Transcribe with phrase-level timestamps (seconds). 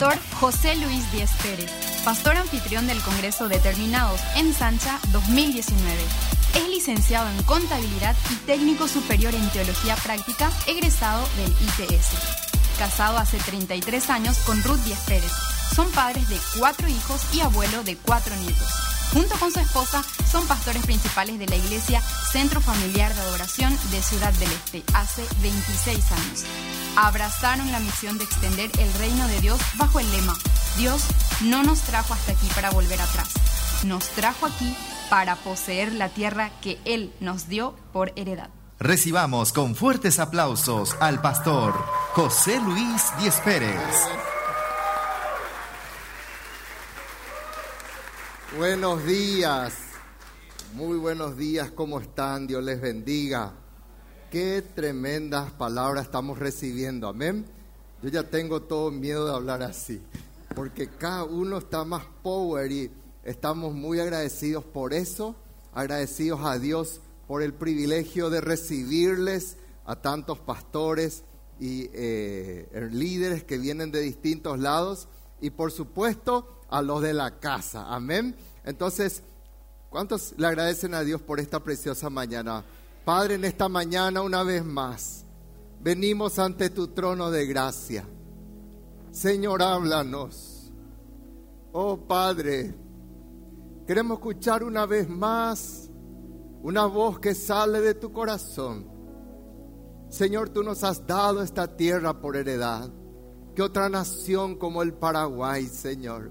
[0.00, 1.70] Pastor José Luis Díez Pérez,
[2.06, 5.94] pastor anfitrión del Congreso Determinados en Sancha 2019.
[6.54, 12.78] Es licenciado en Contabilidad y técnico superior en Teología Práctica, egresado del ITS.
[12.78, 15.32] Casado hace 33 años con Ruth Díez Pérez.
[15.76, 18.68] Son padres de cuatro hijos y abuelo de cuatro nietos.
[19.12, 22.00] Junto con su esposa, son pastores principales de la iglesia
[22.32, 26.44] Centro Familiar de Adoración de Ciudad del Este hace 26 años
[26.96, 30.34] abrazaron la misión de extender el reino de Dios bajo el lema,
[30.76, 31.04] Dios
[31.42, 33.28] no nos trajo hasta aquí para volver atrás,
[33.84, 34.76] nos trajo aquí
[35.08, 38.50] para poseer la tierra que Él nos dio por heredad.
[38.78, 41.74] Recibamos con fuertes aplausos al pastor
[42.14, 43.78] José Luis Díez Pérez.
[48.56, 49.74] Buenos días,
[50.72, 52.46] muy buenos días, ¿cómo están?
[52.46, 53.59] Dios les bendiga.
[54.30, 57.44] Qué tremendas palabras estamos recibiendo, amén.
[58.00, 60.00] Yo ya tengo todo miedo de hablar así,
[60.54, 62.92] porque cada uno está más power y
[63.24, 65.34] estamos muy agradecidos por eso,
[65.74, 71.24] agradecidos a Dios por el privilegio de recibirles a tantos pastores
[71.58, 75.08] y eh, líderes que vienen de distintos lados
[75.40, 78.36] y por supuesto a los de la casa, amén.
[78.64, 79.22] Entonces,
[79.88, 82.62] ¿cuántos le agradecen a Dios por esta preciosa mañana?
[83.04, 85.24] Padre, en esta mañana una vez más,
[85.80, 88.04] venimos ante tu trono de gracia.
[89.10, 90.72] Señor, háblanos.
[91.72, 92.74] Oh Padre,
[93.86, 95.90] queremos escuchar una vez más
[96.62, 98.86] una voz que sale de tu corazón.
[100.08, 102.90] Señor, tú nos has dado esta tierra por heredad.
[103.54, 106.30] Que otra nación como el Paraguay, Señor,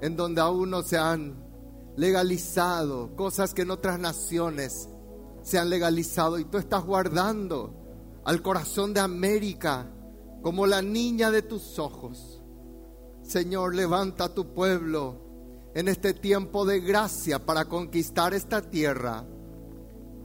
[0.00, 1.49] en donde aún no se han
[1.96, 4.88] legalizado, cosas que en otras naciones
[5.42, 7.74] se han legalizado y tú estás guardando
[8.24, 9.90] al corazón de América
[10.42, 12.42] como la niña de tus ojos.
[13.22, 15.30] Señor, levanta a tu pueblo
[15.74, 19.24] en este tiempo de gracia para conquistar esta tierra,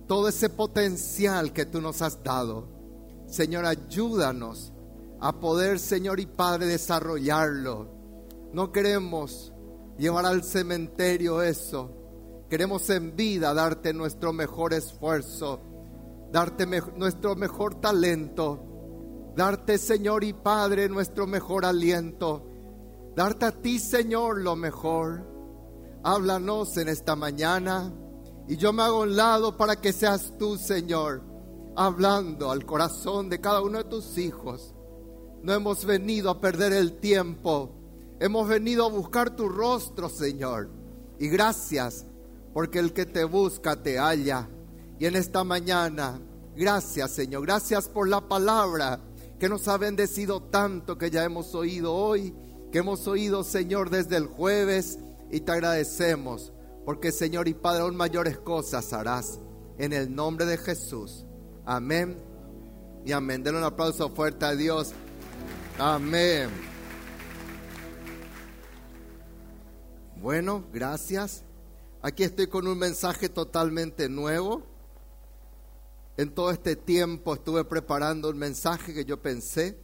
[0.07, 2.67] todo ese potencial que tú nos has dado.
[3.27, 4.73] Señor, ayúdanos
[5.19, 7.89] a poder, Señor y Padre, desarrollarlo.
[8.53, 9.53] No queremos
[9.97, 11.91] llevar al cementerio eso.
[12.49, 15.61] Queremos en vida darte nuestro mejor esfuerzo,
[16.31, 22.45] darte nuestro mejor talento, darte Señor y Padre nuestro mejor aliento,
[23.15, 25.33] darte a ti Señor lo mejor.
[26.03, 27.91] Háblanos en esta mañana
[28.47, 31.23] y yo me hago un lado para que seas tú Señor,
[31.75, 34.75] hablando al corazón de cada uno de tus hijos.
[35.41, 37.84] No hemos venido a perder el tiempo
[38.19, 40.69] Hemos venido a buscar tu rostro, Señor.
[41.19, 42.05] Y gracias,
[42.53, 44.47] porque el que te busca te halla.
[44.99, 46.21] Y en esta mañana,
[46.55, 47.45] gracias, Señor.
[47.45, 49.01] Gracias por la palabra
[49.39, 52.33] que nos ha bendecido tanto que ya hemos oído hoy,
[52.71, 54.99] que hemos oído, Señor, desde el jueves.
[55.31, 56.53] Y te agradecemos,
[56.85, 59.39] porque, Señor y Padre, aún mayores cosas harás.
[59.77, 61.25] En el nombre de Jesús.
[61.65, 62.17] Amén.
[63.03, 63.43] Y amén.
[63.43, 64.93] Denle un aplauso fuerte a Dios.
[65.77, 66.74] Amén.
[70.25, 71.43] Bueno, gracias.
[72.01, 74.63] Aquí estoy con un mensaje totalmente nuevo.
[76.17, 79.77] En todo este tiempo estuve preparando un mensaje que yo pensé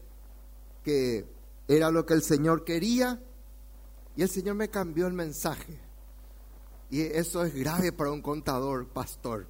[0.83, 1.27] que
[1.67, 3.21] era lo que el Señor quería
[4.15, 5.77] y el Señor me cambió el mensaje.
[6.89, 9.45] Y eso es grave para un contador, pastor.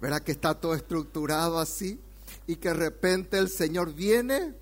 [0.00, 2.00] Verá que está todo estructurado así
[2.46, 4.54] y que de repente el Señor viene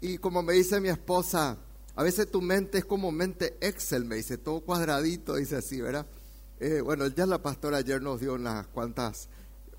[0.00, 1.58] y como me dice mi esposa,
[2.00, 6.06] a veces tu mente es como mente Excel, me dice, todo cuadradito, dice así, ¿verdad?
[6.58, 9.28] Eh, bueno, ya la pastora ayer nos dio unas cuantas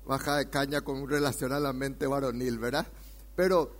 [0.06, 2.86] bajas de caña con relación a la mente varonil, ¿verdad?
[3.34, 3.72] Pero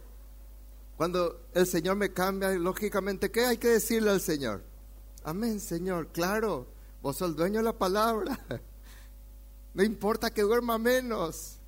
[0.97, 4.65] cuando el Señor me cambia, lógicamente, ¿qué hay que decirle al Señor?
[5.23, 6.67] Amén, Señor, claro,
[7.01, 8.37] vos sos el dueño de la palabra.
[9.75, 11.59] No importa que duerma menos,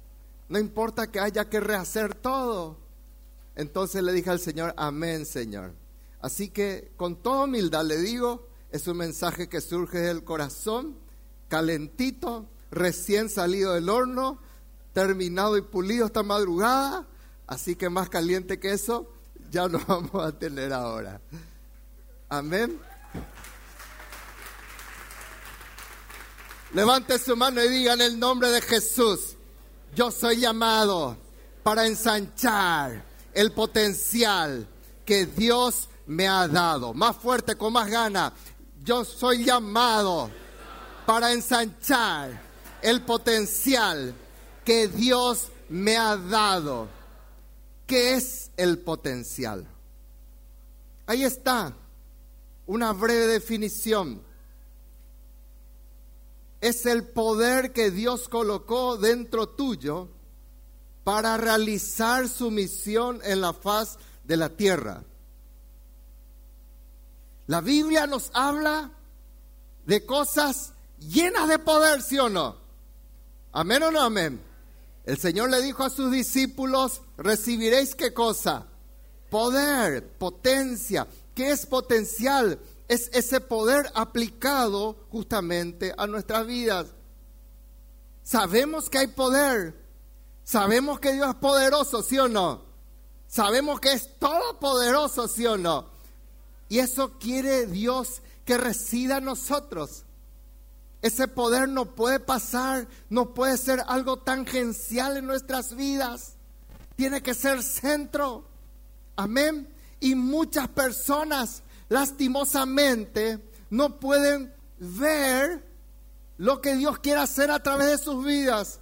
[0.49, 2.79] no importa que haya que rehacer todo.
[3.55, 5.84] Entonces le dije al Señor, amén, Señor.
[6.25, 10.97] Así que con toda humildad le digo, es un mensaje que surge del corazón,
[11.49, 14.39] calentito, recién salido del horno,
[14.95, 17.07] terminado y pulido esta madrugada,
[17.47, 19.13] así que más caliente que eso
[19.51, 21.21] ya no vamos a tener ahora.
[22.31, 22.81] Amén.
[26.73, 29.37] Levante su mano y diga en el nombre de Jesús,
[29.95, 31.19] yo soy llamado
[31.63, 33.05] para ensanchar
[33.35, 34.67] el potencial
[35.05, 36.95] que Dios me ha dado.
[36.95, 38.33] Más fuerte, con más gana.
[38.83, 40.31] Yo soy llamado
[41.07, 42.43] para ensanchar
[42.83, 44.15] el potencial
[44.65, 46.89] que Dios me ha dado.
[47.87, 49.67] ¿Qué es el potencial?
[51.07, 51.75] Ahí está
[52.67, 54.23] una breve definición.
[56.61, 60.09] Es el poder que Dios colocó dentro tuyo
[61.05, 65.05] para realizar su misión en la faz de la tierra.
[67.47, 68.91] La Biblia nos habla
[69.85, 72.57] de cosas llenas de poder, ¿sí o no?
[73.53, 74.41] Amén o no amén.
[75.05, 78.67] El Señor le dijo a sus discípulos, recibiréis qué cosa?
[79.31, 81.07] Poder, potencia.
[81.35, 82.59] ¿Qué es potencial?
[82.89, 86.87] Es ese poder aplicado justamente a nuestras vidas.
[88.23, 89.75] Sabemos que hay poder.
[90.45, 92.63] Sabemos que Dios es poderoso, ¿sí o no?
[93.27, 95.94] Sabemos que es todopoderoso, ¿sí o no?
[96.69, 100.05] Y eso quiere Dios que resida en nosotros.
[101.03, 106.37] Ese poder no puede pasar, no puede ser algo tangencial en nuestras vidas.
[106.97, 108.47] Tiene que ser centro.
[109.17, 109.69] Amén.
[110.01, 113.39] Y muchas personas, lastimosamente,
[113.69, 115.63] no pueden ver
[116.39, 118.81] lo que Dios quiere hacer a través de sus vidas.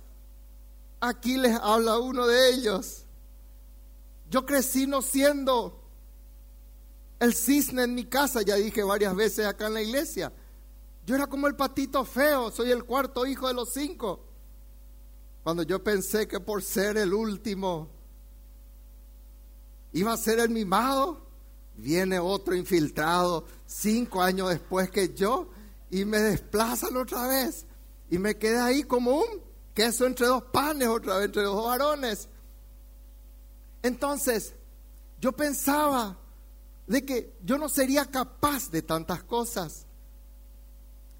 [1.01, 3.05] Aquí les habla uno de ellos.
[4.31, 5.82] Yo crecí no siendo
[7.23, 10.33] el cisne en mi casa, ya dije varias veces acá en la iglesia.
[11.07, 14.25] Yo era como el patito feo, soy el cuarto hijo de los cinco.
[15.45, 17.89] Cuando yo pensé que por ser el último
[19.93, 21.25] iba a ser el mimado,
[21.77, 25.49] viene otro infiltrado cinco años después que yo
[25.93, 27.67] y me desplazan otra vez.
[28.11, 29.41] Y me quedé ahí como un
[29.75, 32.29] queso entre dos panes, otra vez entre dos varones.
[33.81, 34.55] Entonces,
[35.21, 36.19] yo pensaba,
[36.87, 39.87] de que yo no sería capaz de tantas cosas.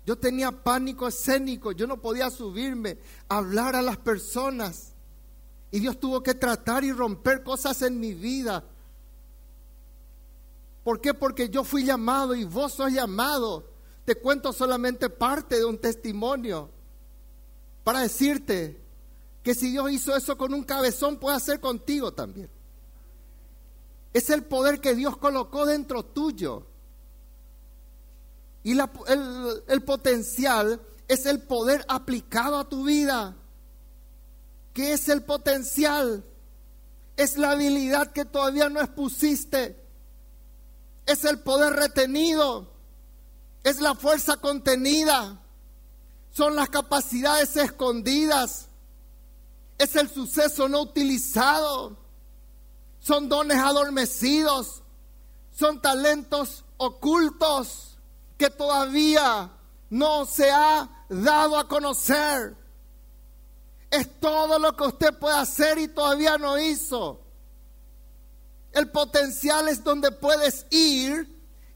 [0.05, 2.99] Yo tenía pánico escénico, yo no podía subirme
[3.29, 4.93] a hablar a las personas.
[5.71, 8.65] Y Dios tuvo que tratar y romper cosas en mi vida.
[10.83, 11.15] ¿Por qué?
[11.15, 13.71] Porque yo fui llamado y vos sos llamado.
[14.05, 16.69] Te cuento solamente parte de un testimonio
[17.85, 18.81] para decirte
[19.43, 22.51] que si Dios hizo eso con un cabezón, puede hacer contigo también.
[24.13, 26.67] Es el poder que Dios colocó dentro tuyo.
[28.63, 33.35] Y el, el potencial es el poder aplicado a tu vida.
[34.73, 36.25] ¿Qué es el potencial?
[37.17, 39.77] Es la habilidad que todavía no expusiste.
[41.07, 42.71] Es el poder retenido.
[43.65, 45.41] Es la fuerza contenida.
[46.33, 48.69] Son las capacidades escondidas.
[49.79, 52.02] Es el suceso no utilizado
[53.03, 54.83] son dones adormecidos,
[55.51, 57.99] son talentos ocultos
[58.39, 59.51] que todavía
[59.91, 62.57] no se ha dado a conocer.
[63.91, 67.21] Es todo lo que usted puede hacer y todavía no hizo.
[68.71, 71.29] El potencial es donde puedes ir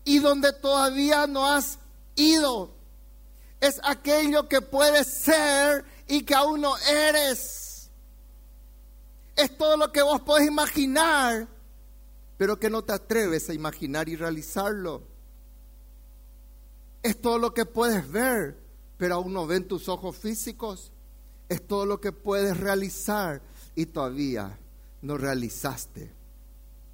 [0.04, 1.78] y donde todavía no has
[2.14, 2.70] ido.
[3.60, 7.65] Es aquello que puedes ser y que aún no eres
[9.36, 11.46] es todo lo que vos podés imaginar,
[12.38, 15.02] pero que no te atreves a imaginar y realizarlo.
[17.02, 18.58] Es todo lo que puedes ver,
[18.96, 20.90] pero aún no ven tus ojos físicos.
[21.48, 23.42] Es todo lo que puedes realizar
[23.74, 24.58] y todavía
[25.02, 26.10] no realizaste.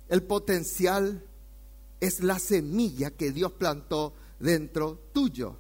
[0.09, 1.25] El potencial
[2.01, 5.57] es la semilla que Dios plantó dentro tuyo.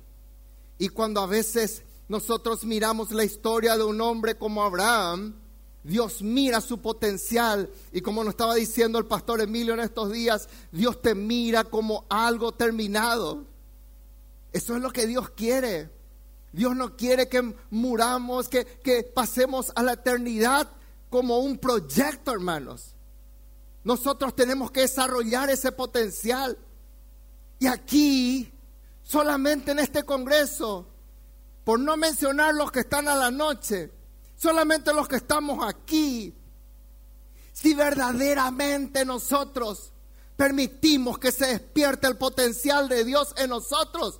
[0.78, 5.41] Y cuando a veces nosotros miramos la historia de un hombre como Abraham,
[5.84, 10.48] Dios mira su potencial y como nos estaba diciendo el pastor Emilio en estos días,
[10.70, 13.44] Dios te mira como algo terminado.
[14.52, 15.90] Eso es lo que Dios quiere.
[16.52, 20.68] Dios no quiere que muramos, que, que pasemos a la eternidad
[21.08, 22.94] como un proyecto, hermanos.
[23.82, 26.56] Nosotros tenemos que desarrollar ese potencial.
[27.58, 28.52] Y aquí,
[29.02, 30.86] solamente en este Congreso,
[31.64, 33.90] por no mencionar los que están a la noche,
[34.42, 36.34] solamente los que estamos aquí,
[37.52, 39.92] si verdaderamente nosotros
[40.36, 44.18] permitimos que se despierte el potencial de Dios en nosotros,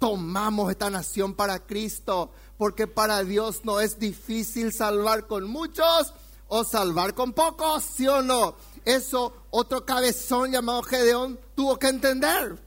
[0.00, 6.12] tomamos esta nación para Cristo, porque para Dios no es difícil salvar con muchos
[6.48, 8.56] o salvar con pocos, ¿sí o no?
[8.84, 12.60] Eso otro cabezón llamado Gedeón tuvo que entender,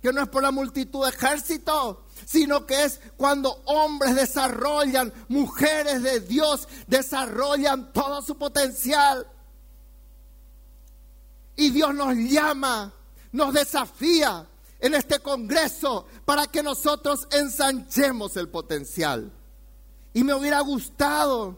[0.00, 6.02] que no es por la multitud de ejército, sino que es cuando hombres desarrollan, mujeres
[6.02, 9.26] de Dios desarrollan todo su potencial.
[11.56, 12.92] Y Dios nos llama,
[13.32, 14.46] nos desafía
[14.80, 19.32] en este Congreso para que nosotros ensanchemos el potencial.
[20.12, 21.56] Y me hubiera gustado,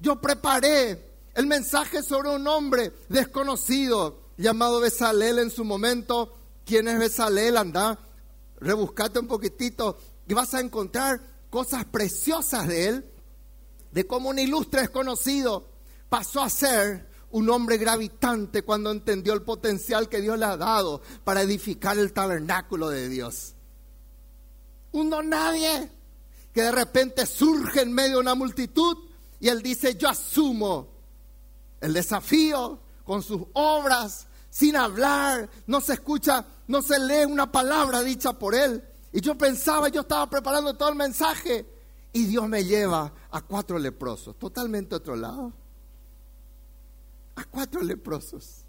[0.00, 6.34] yo preparé el mensaje sobre un hombre desconocido llamado Besalel en su momento.
[6.64, 7.56] ¿Quién es Besalel?
[7.56, 7.98] Anda,
[8.60, 11.20] rebuscate un poquitito y vas a encontrar
[11.50, 13.10] cosas preciosas de él,
[13.92, 15.68] de cómo un ilustre desconocido
[16.08, 21.02] pasó a ser un hombre gravitante cuando entendió el potencial que Dios le ha dado
[21.24, 23.54] para edificar el tabernáculo de Dios.
[24.92, 25.90] Un don nadie
[26.52, 28.96] que de repente surge en medio de una multitud
[29.40, 30.88] y él dice, yo asumo
[31.80, 38.02] el desafío con sus obras, sin hablar, no se escucha, no se lee una palabra
[38.02, 38.82] dicha por él.
[39.12, 41.66] Y yo pensaba, yo estaba preparando todo el mensaje
[42.12, 45.52] y Dios me lleva a cuatro leprosos, totalmente otro lado.
[47.36, 48.62] A cuatro leprosos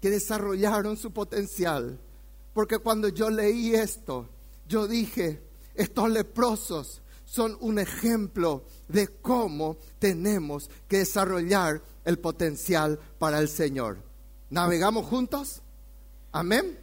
[0.00, 1.98] que desarrollaron su potencial.
[2.52, 4.28] Porque cuando yo leí esto,
[4.68, 5.42] yo dije,
[5.74, 13.98] estos leprosos son un ejemplo de cómo tenemos que desarrollar el potencial para el Señor.
[14.50, 15.62] ¿Navegamos juntos?
[16.32, 16.81] Amén.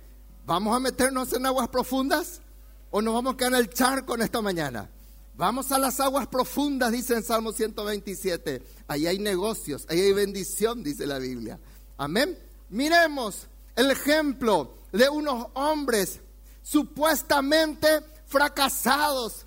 [0.50, 2.42] ¿Vamos a meternos en aguas profundas
[2.90, 4.90] o nos vamos a quedar en el charco en esta mañana?
[5.36, 8.60] Vamos a las aguas profundas, dice en Salmo 127.
[8.88, 11.60] Ahí hay negocios, ahí hay bendición, dice la Biblia.
[11.98, 12.36] Amén.
[12.70, 16.20] Miremos el ejemplo de unos hombres
[16.64, 19.46] supuestamente fracasados,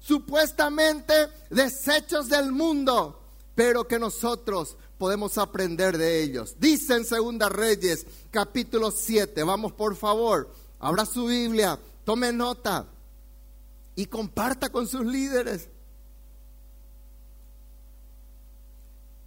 [0.00, 1.14] supuestamente
[1.48, 3.22] desechos del mundo,
[3.54, 6.56] pero que nosotros podemos aprender de ellos.
[6.58, 12.86] Dice en Segunda Reyes, capítulo 7, vamos por favor, abra su Biblia, tome nota
[13.96, 15.68] y comparta con sus líderes.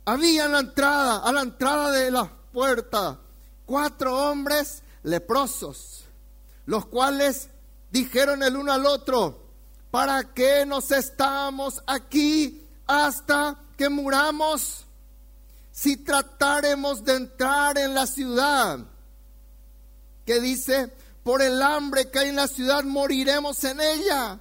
[0.06, 3.20] Había en la entrada, a la entrada de la puerta,
[3.66, 6.06] cuatro hombres leprosos,
[6.66, 7.50] los cuales
[7.92, 9.44] dijeron el uno al otro,
[9.92, 14.87] ¿para qué nos estamos aquí hasta que muramos?
[15.78, 18.80] Si trataremos de entrar en la ciudad,
[20.26, 20.92] que dice,
[21.22, 24.40] por el hambre que hay en la ciudad moriremos en ella.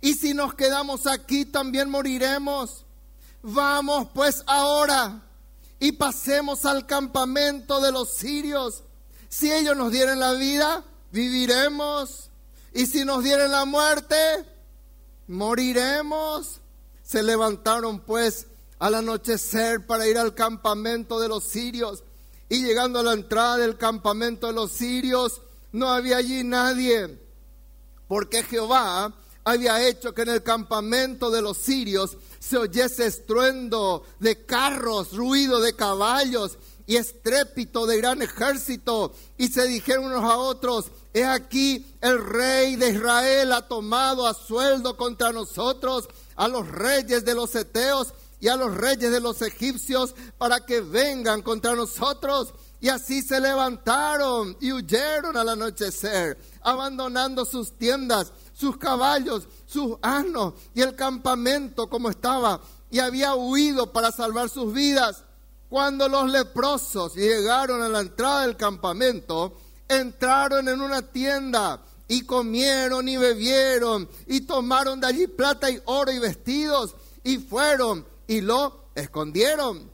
[0.00, 2.84] Y si nos quedamos aquí también moriremos.
[3.42, 5.20] Vamos pues ahora
[5.80, 8.84] y pasemos al campamento de los sirios.
[9.28, 12.30] Si ellos nos dieran la vida, viviremos.
[12.72, 14.16] Y si nos dieran la muerte,
[15.26, 16.60] moriremos.
[17.02, 18.46] Se levantaron pues
[18.78, 22.04] al anochecer para ir al campamento de los sirios.
[22.48, 25.42] Y llegando a la entrada del campamento de los sirios,
[25.72, 27.18] no había allí nadie,
[28.06, 29.12] porque Jehová
[29.44, 35.60] había hecho que en el campamento de los sirios se oyese estruendo de carros, ruido
[35.60, 39.12] de caballos y estrépito de gran ejército.
[39.36, 44.34] Y se dijeron unos a otros, he aquí el rey de Israel ha tomado a
[44.34, 49.42] sueldo contra nosotros a los reyes de los eteos y a los reyes de los
[49.42, 52.54] egipcios para que vengan contra nosotros.
[52.80, 60.54] Y así se levantaron y huyeron al anochecer, abandonando sus tiendas, sus caballos, sus asnos
[60.74, 62.60] y el campamento como estaba.
[62.90, 65.24] Y había huido para salvar sus vidas.
[65.68, 69.54] Cuando los leprosos llegaron a la entrada del campamento,
[69.88, 76.10] entraron en una tienda y comieron y bebieron y tomaron de allí plata y oro
[76.10, 79.90] y vestidos y fueron y lo escondieron.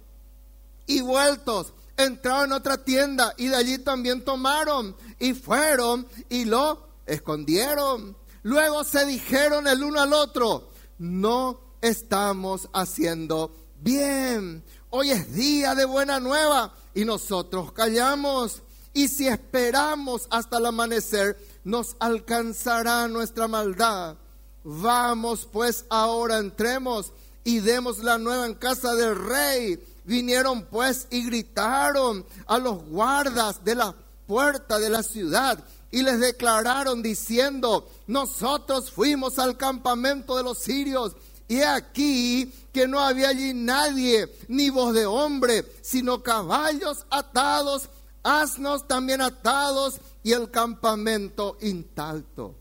[0.87, 6.87] Y vueltos, entraron en otra tienda y de allí también tomaron y fueron y lo
[7.07, 8.15] escondieron.
[8.43, 14.63] Luego se dijeron el uno al otro, no estamos haciendo bien.
[14.91, 18.63] Hoy es día de buena nueva y nosotros callamos.
[18.93, 24.17] Y si esperamos hasta el amanecer, nos alcanzará nuestra maldad.
[24.63, 27.13] Vamos pues ahora, entremos
[27.45, 29.79] y demos la nueva en casa del rey.
[30.05, 33.95] Vinieron pues y gritaron a los guardas de la
[34.27, 41.13] puerta de la ciudad y les declararon diciendo, nosotros fuimos al campamento de los sirios
[41.47, 47.89] y aquí que no había allí nadie, ni voz de hombre, sino caballos atados,
[48.23, 52.55] asnos también atados y el campamento intacto.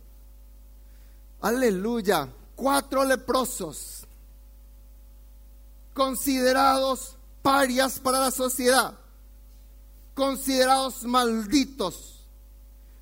[1.41, 2.29] Aleluya.
[2.55, 4.02] Cuatro leprosos
[5.93, 8.97] considerados parias para la sociedad,
[10.13, 12.21] considerados malditos,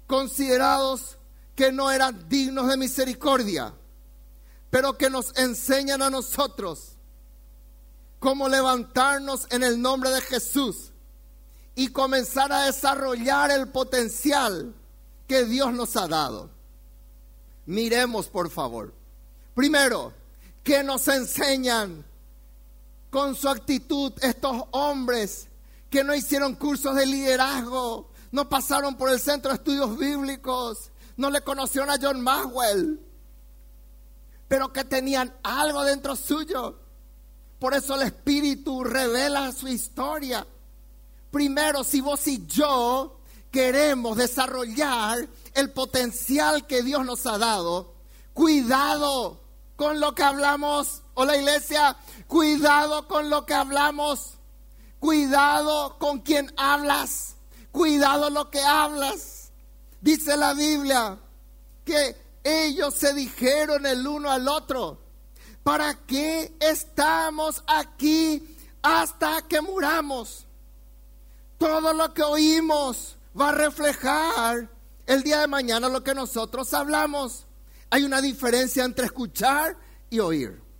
[0.08, 1.18] considerados
[1.56, 3.74] que no eran dignos de misericordia,
[4.70, 6.94] pero que nos enseñan a nosotros
[8.20, 10.92] cómo levantarnos en el nombre de Jesús
[11.76, 14.74] y comenzar a desarrollar el potencial
[15.28, 16.50] que Dios nos ha dado.
[17.66, 18.94] Miremos, por favor.
[19.56, 20.14] Primero,
[20.64, 22.06] que nos enseñan
[23.12, 25.48] con su actitud estos hombres
[25.90, 31.30] que no hicieron cursos de liderazgo, no pasaron por el centro de estudios bíblicos, no
[31.30, 33.00] le conocieron a John Maxwell,
[34.48, 36.80] pero que tenían algo dentro suyo.
[37.60, 40.48] Por eso el Espíritu revela su historia.
[41.30, 43.20] Primero, si vos y yo
[43.52, 47.94] queremos desarrollar el potencial que Dios nos ha dado,
[48.34, 49.42] cuidado
[49.76, 51.02] con lo que hablamos.
[51.16, 51.98] Hola iglesia,
[52.32, 54.36] cuidado con lo que hablamos.
[55.02, 57.36] Cuidado con quien hablas.
[57.74, 59.52] Cuidado lo que hablas.
[60.00, 61.20] Dice la Biblia
[61.84, 64.98] que ellos se dijeron el uno al otro,
[65.62, 70.46] ¿para qué estamos aquí hasta que muramos?
[71.58, 74.70] Todo lo que oímos va a reflejar
[75.06, 77.46] el día de mañana lo que nosotros hablamos.
[77.90, 79.76] Hay una diferencia entre escuchar
[80.10, 80.71] y oír.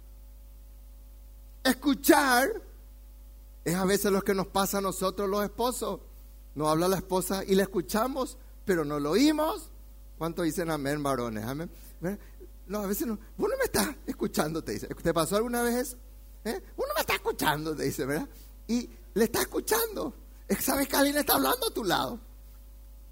[1.64, 2.62] Escuchar
[3.64, 6.00] es a veces lo que nos pasa a nosotros los esposos.
[6.56, 9.70] Nos habla la esposa y le escuchamos, pero no lo oímos.
[10.18, 11.46] ¿Cuánto dicen amén, varones?
[11.46, 11.70] Amén.
[12.68, 13.18] No, a veces no.
[13.38, 14.88] Uno me está escuchando, te dice.
[14.88, 15.98] ¿Te pasó alguna vez eso?
[16.44, 16.62] ¿Eh?
[16.78, 18.28] Me está escuchando, te dice, ¿verdad?
[18.68, 20.14] Y le está escuchando.
[20.60, 22.20] Sabes que alguien está hablando a tu lado,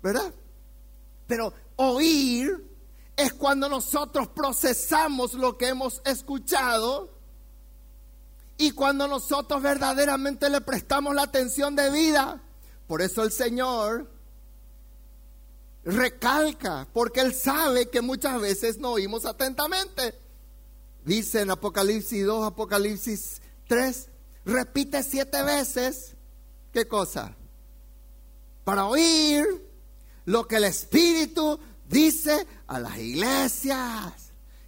[0.04, 0.34] ¿verdad?
[1.26, 2.70] Pero oír
[3.16, 7.19] es cuando nosotros procesamos lo que hemos escuchado
[8.60, 12.44] y cuando nosotros verdaderamente le prestamos la atención de vida.
[12.86, 14.08] Por eso el Señor
[15.84, 20.14] recalca, porque Él sabe que muchas veces no oímos atentamente.
[21.06, 24.10] Dice en Apocalipsis 2, Apocalipsis 3,
[24.46, 26.18] repite siete veces
[26.74, 27.36] ¿Qué cosa?
[28.64, 29.44] Para oír
[30.26, 34.14] lo que el Espíritu dice a las iglesias.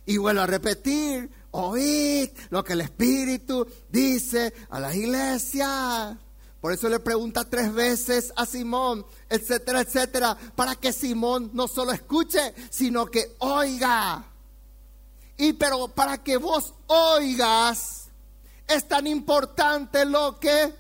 [0.05, 6.17] Y vuelvo a repetir, oíd lo que el Espíritu dice a las iglesias.
[6.60, 11.91] Por eso le pregunta tres veces a Simón, etcétera, etcétera, para que Simón no solo
[11.91, 14.25] escuche, sino que oiga.
[15.37, 18.09] Y pero para que vos oigas,
[18.68, 20.74] es tan importante lo que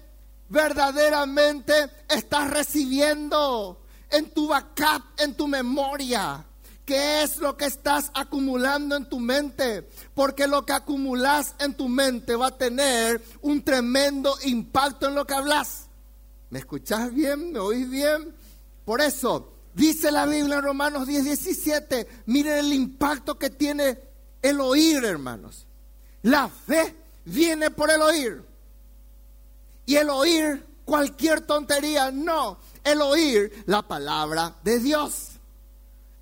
[0.49, 1.73] verdaderamente
[2.07, 3.81] estás recibiendo
[4.11, 6.45] en tu backup, en tu memoria.
[6.91, 9.87] ¿Qué es lo que estás acumulando en tu mente?
[10.13, 15.25] Porque lo que acumulas en tu mente va a tener un tremendo impacto en lo
[15.25, 15.85] que hablas.
[16.49, 17.53] ¿Me escuchas bien?
[17.53, 18.35] ¿Me oís bien?
[18.83, 23.97] Por eso, dice la Biblia en Romanos 10, 17, miren el impacto que tiene
[24.41, 25.67] el oír, hermanos.
[26.23, 28.43] La fe viene por el oír
[29.85, 35.30] y el oír cualquier tontería, no, el oír la palabra de Dios.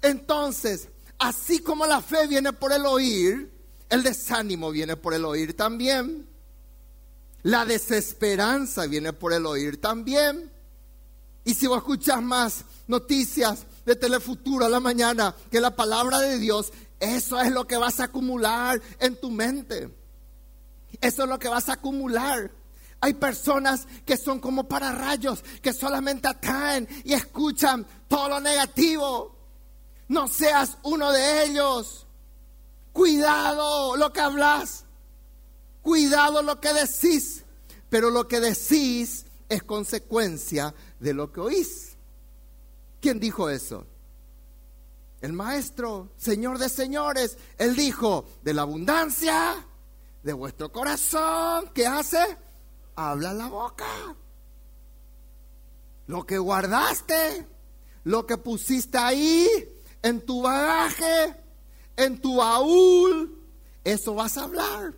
[0.02, 3.52] Entonces, así como la fe viene por el oír,
[3.90, 6.28] el desánimo viene por el oír también.
[7.44, 10.52] La desesperanza viene por el oír también.
[11.44, 16.38] Y si vos escuchas más noticias de Telefuturo a la mañana que la palabra de
[16.38, 19.90] Dios, eso es lo que vas a acumular en tu mente.
[21.02, 22.52] Eso es lo que vas a acumular.
[23.02, 29.39] Hay personas que son como pararrayos, que solamente atraen y escuchan todo lo negativo.
[30.10, 32.06] No seas uno de ellos.
[32.92, 34.84] Cuidado lo que hablas.
[35.82, 37.46] Cuidado lo que decís.
[37.90, 41.96] Pero lo que decís es consecuencia de lo que oís.
[43.00, 43.88] ¿Quién dijo eso?
[45.22, 47.38] El maestro, Señor de señores.
[47.58, 49.66] Él dijo, de la abundancia
[50.24, 52.38] de vuestro corazón, ¿qué hace?
[53.08, 53.86] habla la boca.
[56.08, 57.48] Lo que guardaste,
[58.04, 59.48] lo que pusiste ahí,
[60.02, 61.36] en tu bagaje,
[61.96, 63.38] en tu baúl,
[63.84, 64.94] eso vas a hablar.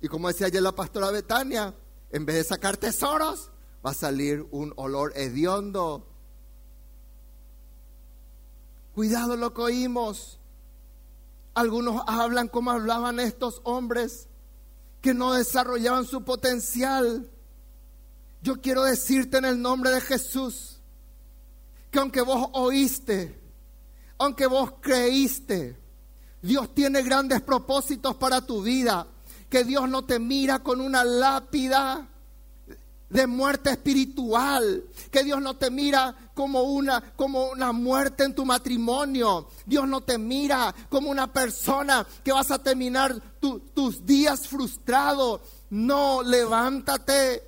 [0.00, 1.74] Y como decía ayer la pastora Betania,
[2.10, 3.50] en vez de sacar tesoros,
[3.84, 6.06] va a salir un olor hediondo.
[8.94, 10.38] Cuidado lo que oímos.
[11.54, 14.28] Algunos hablan como hablaban estos hombres
[15.00, 17.30] que no desarrollaban su potencial.
[18.42, 20.80] Yo quiero decirte en el nombre de Jesús
[21.90, 23.40] que aunque vos oíste,
[24.18, 25.76] aunque vos creíste,
[26.42, 29.06] Dios tiene grandes propósitos para tu vida,
[29.48, 32.08] que Dios no te mira con una lápida
[33.08, 38.44] de muerte espiritual, que Dios no te mira como una, como una muerte en tu
[38.44, 45.40] matrimonio, Dios no te mira como una persona que vas a terminar tus días frustrado,
[45.70, 47.42] no, levántate,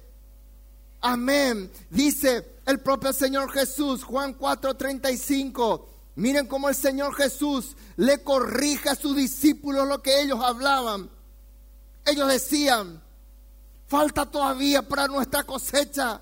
[1.01, 5.85] amén, dice el propio Señor Jesús, Juan 4:35,
[6.19, 11.11] miren cómo el Señor Jesús le corrige a sus discípulos lo que ellos hablaban,
[12.05, 13.03] ellos decían,
[13.89, 16.21] Falta todavía para nuestra cosecha.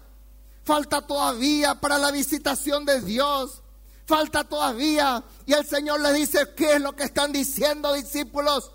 [0.62, 3.62] falta todavía para la visitación de Dios.
[4.06, 5.22] Falta todavía.
[5.46, 8.70] Y el Señor le dice, ¿qué es lo que están diciendo discípulos?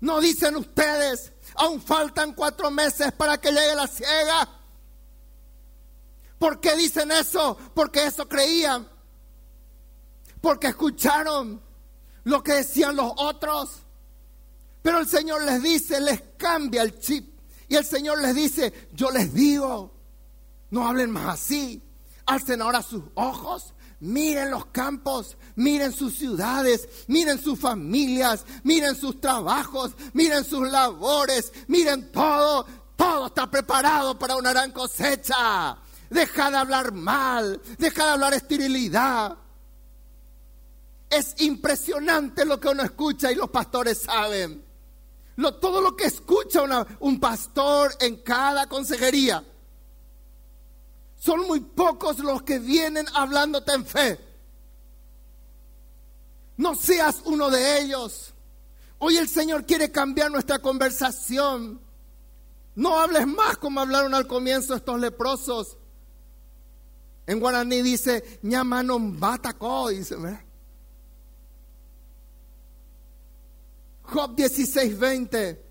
[0.00, 4.48] No dicen ustedes, aún faltan cuatro meses para que llegue la ciega.
[6.38, 7.56] ¿Por qué dicen eso?
[7.74, 8.86] Porque eso creían.
[10.44, 11.58] Porque escucharon
[12.24, 13.80] lo que decían los otros.
[14.82, 17.40] Pero el Señor les dice, les cambia el chip.
[17.66, 19.90] Y el Señor les dice, yo les digo,
[20.68, 21.82] no hablen más así.
[22.26, 29.22] Alcen ahora sus ojos, miren los campos, miren sus ciudades, miren sus familias, miren sus
[29.22, 32.66] trabajos, miren sus labores, miren todo.
[32.96, 35.78] Todo está preparado para una gran cosecha.
[36.10, 39.38] Deja de hablar mal, deja de hablar esterilidad.
[41.16, 44.64] Es impresionante lo que uno escucha y los pastores saben
[45.60, 46.62] todo lo que escucha
[47.00, 49.44] un pastor en cada consejería.
[51.18, 54.20] Son muy pocos los que vienen hablándote en fe.
[56.56, 58.32] No seas uno de ellos.
[58.98, 61.80] Hoy el Señor quiere cambiar nuestra conversación.
[62.76, 65.76] No hables más como hablaron al comienzo estos leprosos.
[67.26, 70.16] En guaraní dice, ñamanon bataco, dice,
[74.04, 75.64] Job 16, 20.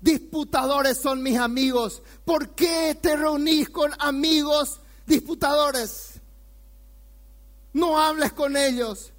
[0.00, 2.02] Disputadores son mis amigos.
[2.24, 6.20] ¿Por qué te reunís con amigos disputadores?
[7.72, 9.12] No hables con ellos.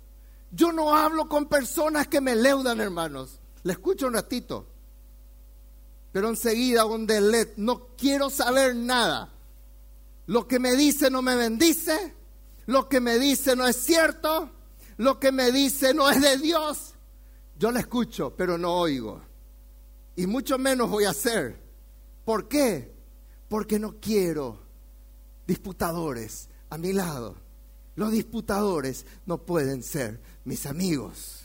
[0.52, 3.40] Yo no hablo con personas que me leudan, hermanos.
[3.64, 4.68] Le escucho un ratito.
[6.12, 9.34] Pero enseguida, donde le, no quiero saber nada.
[10.28, 12.16] Lo que me dice no me bendice.
[12.68, 14.50] Lo que me dice no es cierto.
[14.98, 16.95] Lo que me dice no es de Dios.
[17.58, 19.22] Yo la escucho, pero no oigo.
[20.16, 21.60] Y mucho menos voy a hacer.
[22.24, 22.94] ¿Por qué?
[23.48, 24.60] Porque no quiero
[25.48, 27.36] disputadores a mi lado.
[27.96, 31.44] Los disputadores no pueden ser mis amigos.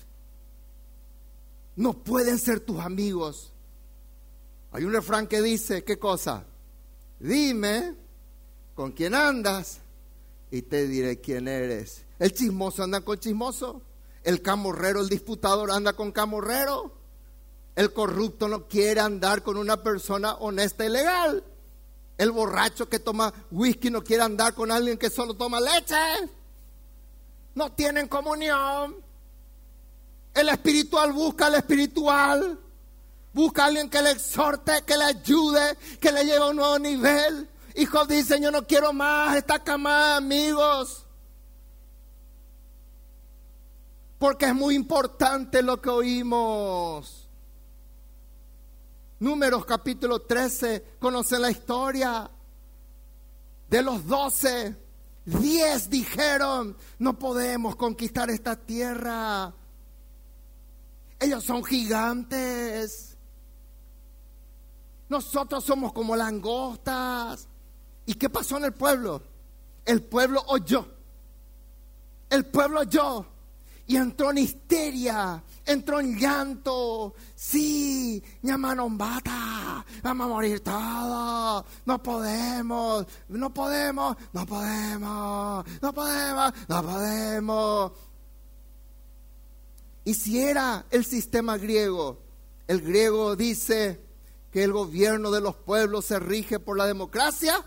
[1.77, 3.53] No pueden ser tus amigos.
[4.73, 6.45] Hay un refrán que dice, ¿qué cosa?
[7.19, 7.95] Dime
[8.75, 9.81] con quién andas
[10.51, 12.05] y te diré quién eres.
[12.19, 13.83] ¿El chismoso anda con chismoso?
[14.23, 16.93] El camorrero, el disputador anda con camorrero.
[17.77, 21.43] El corrupto no quiere andar con una persona honesta y legal.
[22.19, 25.97] El borracho que toma whisky no quiere andar con alguien que solo toma leche.
[27.55, 28.97] No tienen comunión.
[30.35, 32.59] El espiritual busca al espiritual.
[33.33, 36.79] Busca a alguien que le exhorte, que le ayude, que le lleve a un nuevo
[36.79, 37.49] nivel.
[37.77, 41.07] Hijos dicen, yo no quiero más esta cama, amigos.
[44.21, 47.27] Porque es muy importante lo que oímos.
[49.19, 52.31] Números capítulo 13, conocen la historia.
[53.67, 54.77] De los doce,
[55.25, 59.55] diez dijeron, no podemos conquistar esta tierra.
[61.19, 63.17] Ellos son gigantes.
[65.09, 67.49] Nosotros somos como langostas.
[68.05, 69.23] ¿Y qué pasó en el pueblo?
[69.87, 70.87] El pueblo oyó.
[72.29, 73.30] El pueblo oyó
[73.91, 77.13] y entró en histeria, entró en llanto.
[77.35, 81.65] Sí, bata, vamos a morir todos.
[81.85, 87.93] No podemos, no podemos, no podemos, no podemos, no podemos.
[90.05, 92.23] Y si era el sistema griego,
[92.69, 94.01] el griego dice
[94.53, 97.65] que el gobierno de los pueblos se rige por la democracia,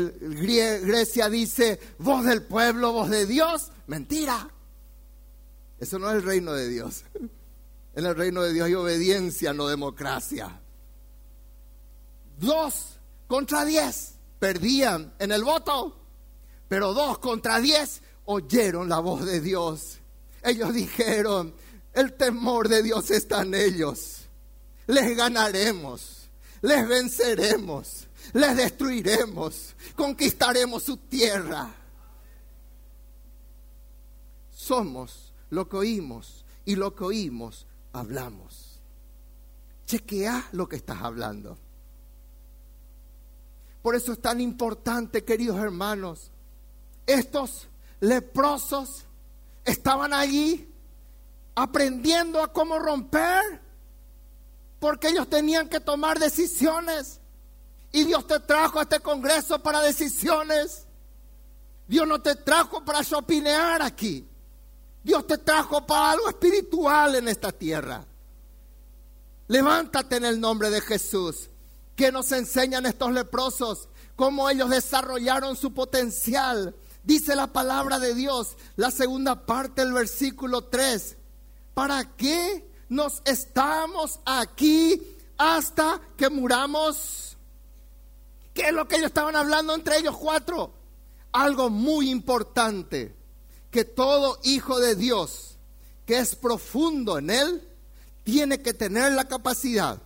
[0.00, 3.70] Grecia dice, voz del pueblo, voz de Dios.
[3.86, 4.48] Mentira.
[5.78, 7.04] Eso no es el reino de Dios.
[7.94, 10.62] En el reino de Dios hay obediencia, no democracia.
[12.38, 16.00] Dos contra diez perdían en el voto,
[16.68, 19.98] pero dos contra diez oyeron la voz de Dios.
[20.42, 21.54] Ellos dijeron,
[21.92, 24.22] el temor de Dios está en ellos.
[24.86, 26.30] Les ganaremos,
[26.62, 31.74] les venceremos les destruiremos, conquistaremos su tierra.
[34.50, 38.80] Somos lo que oímos y lo que oímos hablamos.
[39.86, 41.58] Chequea lo que estás hablando.
[43.82, 46.30] Por eso es tan importante, queridos hermanos,
[47.06, 47.68] estos
[48.00, 49.04] leprosos
[49.64, 50.72] estaban allí
[51.54, 53.60] aprendiendo a cómo romper,
[54.78, 57.20] porque ellos tenían que tomar decisiones.
[57.92, 60.86] Y Dios te trajo a este congreso para decisiones.
[61.86, 64.26] Dios no te trajo para shopinear aquí.
[65.04, 68.04] Dios te trajo para algo espiritual en esta tierra.
[69.48, 71.50] Levántate en el nombre de Jesús
[71.96, 73.88] ¿Qué nos enseñan estos leprosos?
[74.16, 76.74] Cómo ellos desarrollaron su potencial.
[77.04, 81.16] Dice la palabra de Dios, la segunda parte del versículo 3.
[81.74, 87.31] ¿Para qué nos estamos aquí hasta que muramos?
[88.54, 90.74] ¿Qué es lo que ellos estaban hablando entre ellos cuatro?
[91.32, 93.16] Algo muy importante,
[93.70, 95.52] que todo hijo de Dios
[96.06, 97.68] que es profundo en él,
[98.24, 100.00] tiene que tener la capacidad,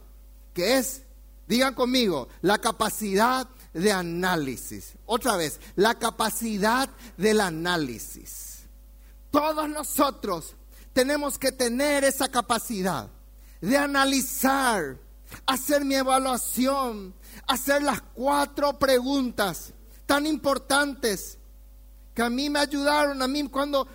[0.55, 1.03] que es,
[1.47, 4.93] digan conmigo, la capacidad de análisis.
[5.05, 8.61] Otra vez, la capacidad del análisis.
[9.31, 10.55] Todos nosotros
[10.93, 13.09] tenemos que tener esa capacidad
[13.61, 14.97] de analizar,
[15.47, 17.15] hacer mi evaluación,
[17.47, 19.73] hacer las cuatro preguntas
[20.05, 21.39] tan importantes
[22.15, 23.87] que a mí me ayudaron, a mí cuando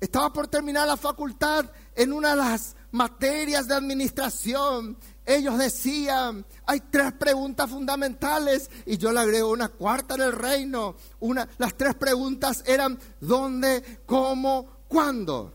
[0.00, 4.96] estaba por terminar la facultad en una de las materias de administración.
[5.24, 10.96] Ellos decían, hay tres preguntas fundamentales y yo le agrego una cuarta en el reino.
[11.20, 15.54] Una, las tres preguntas eran ¿dónde, cómo, cuándo?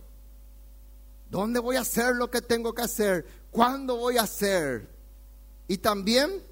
[1.29, 3.25] ¿Dónde voy a hacer lo que tengo que hacer?
[3.51, 4.89] ¿Cuándo voy a hacer?
[5.67, 6.43] Y también,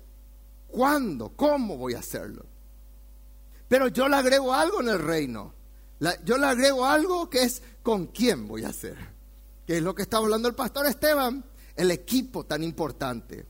[0.72, 1.30] ¿cuándo?
[1.36, 2.46] ¿Cómo voy a hacerlo?
[3.68, 5.54] Pero yo le agrego algo en el reino.
[6.24, 8.98] yo le agrego algo que es con quién voy a hacer.
[9.66, 11.44] Que es lo que está hablando el pastor Esteban.
[11.76, 13.46] El equipo tan importante.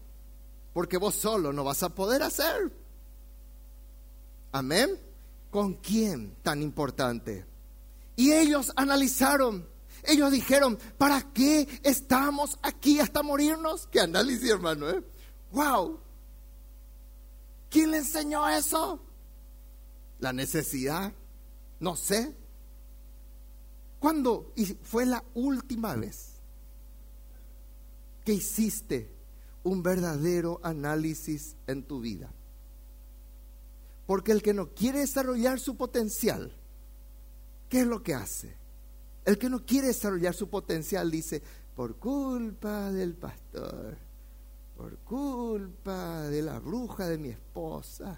[0.74, 2.72] Porque vos solo no vas a poder hacer.
[4.52, 5.00] Amén.
[5.50, 7.46] ¿Con quién tan importante?
[8.16, 9.66] Y ellos analizaron
[10.04, 13.88] ellos dijeron, ¿para qué estamos aquí hasta morirnos?
[13.88, 14.90] ¿Qué análisis, hermano?
[14.90, 15.04] Eh?
[15.52, 16.00] ¡Wow!
[17.70, 19.00] ¿Quién le enseñó eso?
[20.20, 21.14] La necesidad.
[21.80, 22.36] No sé.
[24.00, 24.52] ¿Cuándo?
[24.56, 26.42] Y fue la última vez
[28.26, 29.12] que hiciste
[29.64, 32.32] un verdadero análisis en tu vida.
[34.06, 36.52] Porque el que no quiere desarrollar su potencial,
[37.70, 38.56] ¿qué es lo que hace?
[39.26, 41.44] El que no quiere desarrollar su potencial dice,
[41.76, 43.98] por culpa del pastor,
[44.80, 48.18] por culpa de la bruja de mi esposa,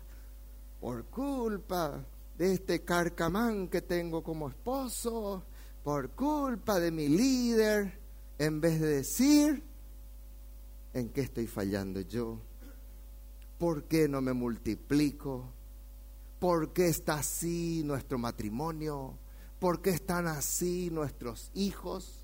[0.79, 2.05] por culpa
[2.37, 5.43] de este carcamán que tengo como esposo,
[5.83, 7.99] por culpa de mi líder,
[8.37, 9.63] en vez de decir,
[10.93, 12.37] ¿en qué estoy fallando yo?
[13.57, 15.51] ¿Por qué no me multiplico?
[16.37, 19.17] ¿Por qué está así nuestro matrimonio?
[19.57, 22.23] ¿Por qué están así nuestros hijos?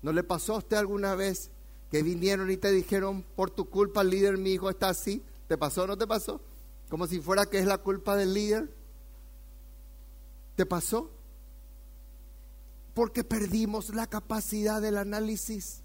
[0.00, 1.50] ¿No le pasó a usted alguna vez
[1.90, 5.22] que vinieron y te dijeron, por tu culpa el líder, mi hijo está así?
[5.46, 6.40] ¿Te pasó o no te pasó?
[6.88, 8.70] Como si fuera que es la culpa del líder.
[10.56, 11.10] ¿Te pasó?
[12.94, 15.82] Porque perdimos la capacidad del análisis.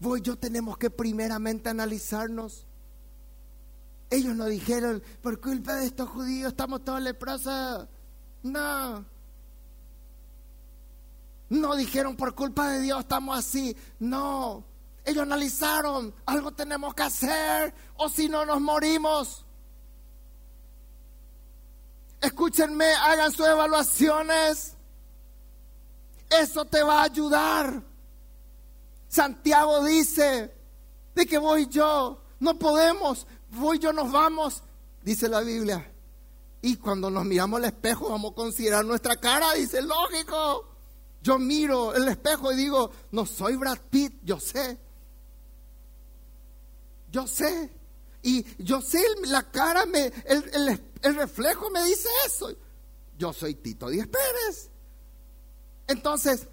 [0.00, 2.66] Vos y yo tenemos que primeramente analizarnos.
[4.10, 7.88] Ellos no dijeron, por culpa de estos judíos estamos todos leprosos.
[8.42, 9.04] No,
[11.52, 13.76] no dijeron por culpa de Dios estamos así.
[13.98, 14.64] No.
[15.04, 19.44] Ellos analizaron, algo tenemos que hacer o si no nos morimos.
[22.22, 24.76] Escúchenme, hagan sus evaluaciones.
[26.30, 27.82] Eso te va a ayudar.
[29.08, 30.54] Santiago dice
[31.14, 34.62] de que voy yo, no podemos, voy yo nos vamos,
[35.02, 35.92] dice la Biblia.
[36.62, 40.71] Y cuando nos miramos al espejo vamos a considerar nuestra cara, dice, lógico.
[41.22, 44.76] Yo miro el espejo y digo, no soy Brad Pitt, yo sé.
[47.10, 47.70] Yo sé.
[48.22, 52.50] Y yo sé, la cara, me, el, reflejo me dice eso.
[53.18, 54.70] Yo soy Tito Díaz Pérez.
[55.86, 56.48] Entonces,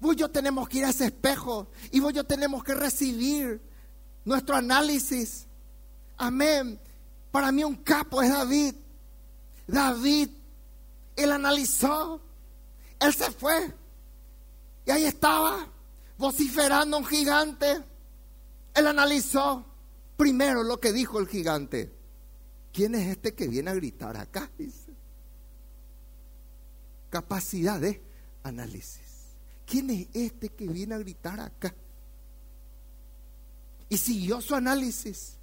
[0.00, 2.74] vos y yo tenemos que ir a ese espejo y vos y yo tenemos que
[2.74, 3.60] recibir
[4.24, 5.46] nuestro análisis.
[6.16, 6.80] Amén.
[7.30, 8.74] Para mí un capo es David.
[9.66, 10.28] David,
[11.16, 12.20] él analizó,
[12.98, 13.81] él se fue.
[14.86, 15.66] Y ahí estaba,
[16.18, 17.82] vociferando un gigante.
[18.74, 19.64] Él analizó
[20.16, 21.92] primero lo que dijo el gigante.
[22.72, 24.50] ¿Quién es este que viene a gritar acá?
[27.10, 28.00] Capacidad de
[28.42, 29.00] análisis.
[29.66, 31.74] ¿Quién es este que viene a gritar acá?
[33.88, 35.36] Y siguió su análisis.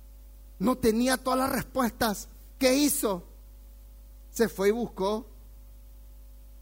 [0.58, 2.28] No tenía todas las respuestas.
[2.58, 3.23] ¿Qué hizo?
[4.32, 5.28] Se fue y buscó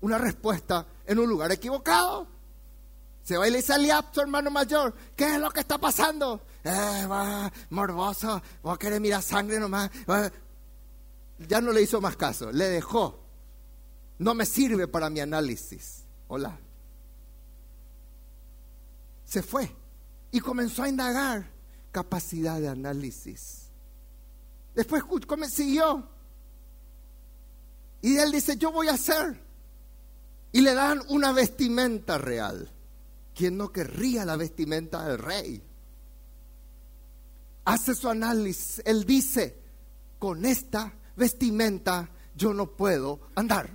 [0.01, 2.27] una respuesta en un lugar equivocado.
[3.27, 6.45] Se va y le dice a su hermano mayor, ¿qué es lo que está pasando?
[6.63, 9.91] Eh, va, morboso, va a querer mirar sangre nomás.
[11.39, 13.19] Ya no le hizo más caso, le dejó.
[14.19, 16.05] No me sirve para mi análisis.
[16.29, 16.57] Hola.
[19.25, 19.75] Se fue
[20.31, 21.51] y comenzó a indagar
[21.91, 23.63] capacidad de análisis.
[24.73, 25.03] Después
[25.49, 26.07] siguió.
[28.01, 29.43] Y él dice, yo voy a hacer.
[30.53, 32.71] Y le dan una vestimenta real.
[33.37, 35.61] ¿Quién no querría la vestimenta del rey?
[37.65, 38.81] Hace su análisis.
[38.83, 39.61] Él dice,
[40.17, 43.69] con esta vestimenta yo no puedo andar.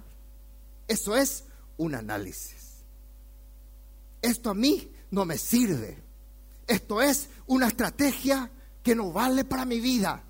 [0.89, 1.45] Eso es
[1.77, 2.83] un análisis.
[4.21, 5.97] Esto a mí no me sirve.
[6.67, 8.51] Esto es una estrategia
[8.83, 10.25] que no vale para mi vida.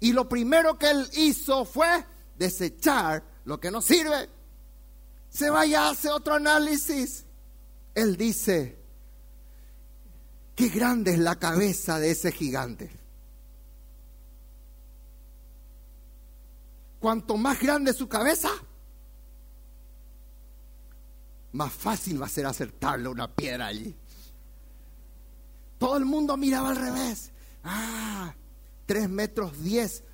[0.00, 2.04] Y lo primero que él hizo fue
[2.36, 4.28] desechar lo que no sirve.
[5.30, 7.25] Se vaya, hace otro análisis.
[7.96, 8.76] Él dice,
[10.54, 12.90] qué grande es la cabeza de ese gigante.
[17.00, 18.50] Cuanto más grande su cabeza,
[21.52, 23.96] más fácil va a ser acertarle una piedra allí.
[25.78, 27.32] Todo el mundo miraba al revés.
[27.64, 28.34] Ah,
[28.84, 30.04] tres metros diez.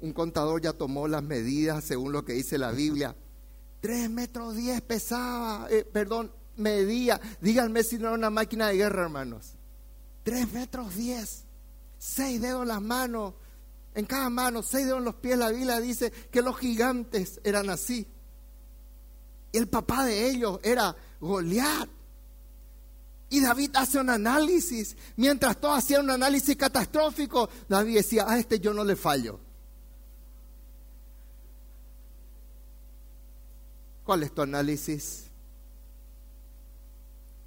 [0.00, 3.14] Un contador ya tomó las medidas según lo que dice la Biblia.
[3.80, 7.20] Tres metros diez pesaba, eh, perdón, medía.
[7.40, 9.54] Díganme si no era una máquina de guerra, hermanos.
[10.22, 11.44] Tres metros diez.
[11.98, 13.34] Seis dedos en las manos.
[13.94, 15.36] En cada mano, seis dedos en los pies.
[15.36, 18.06] La Biblia dice que los gigantes eran así.
[19.52, 21.88] Y el papá de ellos era Goliat.
[23.30, 24.96] Y David hace un análisis.
[25.16, 29.38] Mientras todos hacían un análisis catastrófico, David decía, a este yo no le fallo.
[34.04, 35.29] ¿Cuál es tu análisis?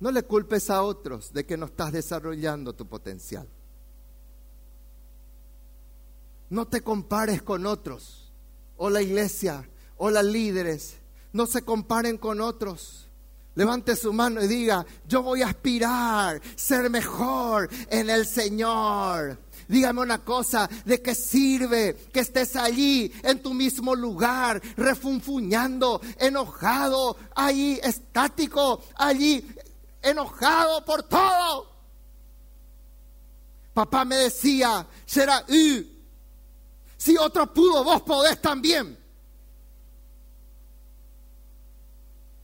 [0.04, 3.48] No le culpes a otros de que no estás desarrollando tu potencial.
[6.50, 8.30] No te compares con otros,
[8.76, 10.96] o la iglesia, o las líderes.
[11.32, 13.08] No se comparen con otros.
[13.56, 19.38] Levante su mano y diga, yo voy a aspirar, ser mejor en el Señor.
[19.70, 27.16] Dígame una cosa, ¿de qué sirve que estés allí en tu mismo lugar, refunfuñando, enojado,
[27.34, 29.48] allí estático, allí
[30.04, 31.74] enojado por todo?
[33.74, 35.44] Papá me decía, será,
[36.98, 39.00] si otro pudo, vos podés también.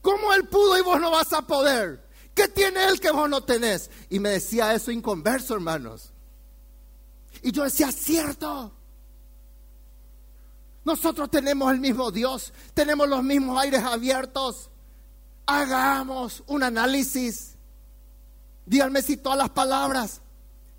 [0.02, 2.08] ¿Cómo él pudo y vos no vas a poder?
[2.34, 3.92] ¿Qué tiene él que vos no tenés?
[4.10, 6.12] Y me decía eso inconverso, hermanos.
[7.42, 8.74] Y yo decía, cierto.
[10.84, 14.69] Nosotros tenemos el mismo Dios, tenemos los mismos aires abiertos.
[15.52, 17.56] Hagamos un análisis.
[18.68, 20.22] Díganme si todas las palabras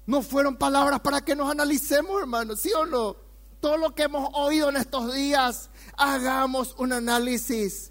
[0.07, 3.17] no fueron palabras para que nos analicemos, hermanos, ¿sí o no?
[3.59, 7.91] Todo lo que hemos oído en estos días, hagamos un análisis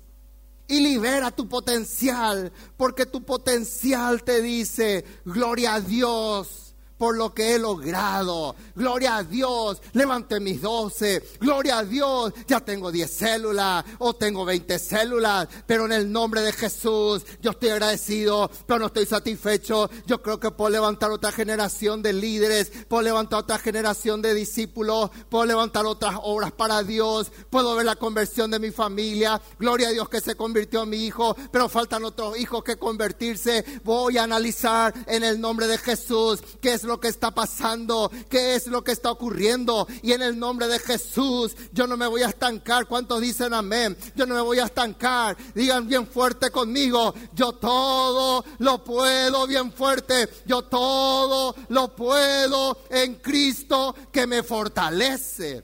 [0.70, 6.68] y libera tu potencial, porque tu potencial te dice, gloria a Dios
[6.99, 8.55] por lo que he logrado.
[8.75, 11.23] Gloria a Dios, levanté mis doce.
[11.39, 15.47] Gloria a Dios, ya tengo diez células o tengo veinte células.
[15.65, 19.89] Pero en el nombre de Jesús, yo estoy agradecido, pero no estoy satisfecho.
[20.05, 25.09] Yo creo que puedo levantar otra generación de líderes, puedo levantar otra generación de discípulos,
[25.29, 29.41] puedo levantar otras obras para Dios, puedo ver la conversión de mi familia.
[29.57, 33.63] Gloria a Dios que se convirtió en mi hijo, pero faltan otros hijos que convertirse.
[33.85, 38.56] Voy a analizar en el nombre de Jesús qué es lo que está pasando, qué
[38.56, 39.88] es lo que está ocurriendo.
[40.02, 42.88] Y en el nombre de Jesús, yo no me voy a estancar.
[42.88, 43.97] ¿Cuántos dicen amén?
[44.15, 45.38] Yo no me voy a estancar.
[45.56, 50.28] Digan bien fuerte conmigo, yo todo lo puedo bien fuerte.
[50.45, 55.63] Yo todo lo puedo en Cristo que me fortalece.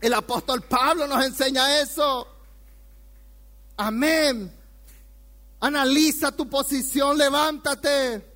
[0.00, 2.26] El apóstol Pablo nos enseña eso.
[3.76, 4.52] Amén.
[5.60, 8.27] Analiza tu posición, levántate.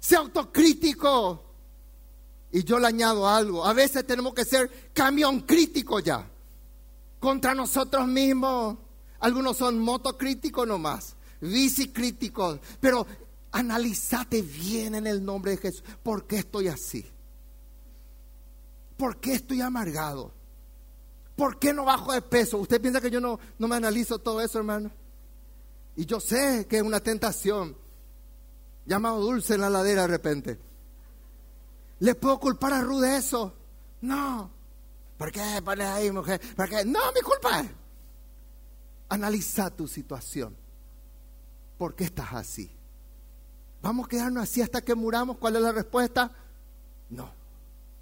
[0.00, 1.44] Sea autocrítico.
[2.50, 3.64] Y yo le añado algo.
[3.64, 6.28] A veces tenemos que ser camión crítico ya.
[7.20, 8.78] Contra nosotros mismos.
[9.20, 11.14] Algunos son motocríticos nomás.
[11.40, 12.58] Bicicríticos.
[12.80, 13.06] Pero
[13.52, 15.84] analízate bien en el nombre de Jesús.
[16.02, 17.06] ¿Por qué estoy así?
[18.96, 20.32] ¿Por qué estoy amargado?
[21.36, 22.58] ¿Por qué no bajo de peso?
[22.58, 24.90] ¿Usted piensa que yo no, no me analizo todo eso, hermano?
[25.96, 27.76] Y yo sé que es una tentación
[28.86, 30.58] llamado dulce en la ladera de repente.
[32.00, 33.54] ¿Le puedo culpar a Ruth de eso?
[34.00, 34.50] No.
[35.18, 36.40] ¿Por qué pones ahí, mujer?
[36.56, 36.84] ¿Por qué?
[36.84, 37.64] No, mi culpa.
[39.10, 40.56] Analiza tu situación.
[41.76, 42.70] ¿Por qué estás así?
[43.82, 45.36] ¿Vamos a quedarnos así hasta que muramos?
[45.38, 46.30] ¿Cuál es la respuesta?
[47.10, 47.30] No.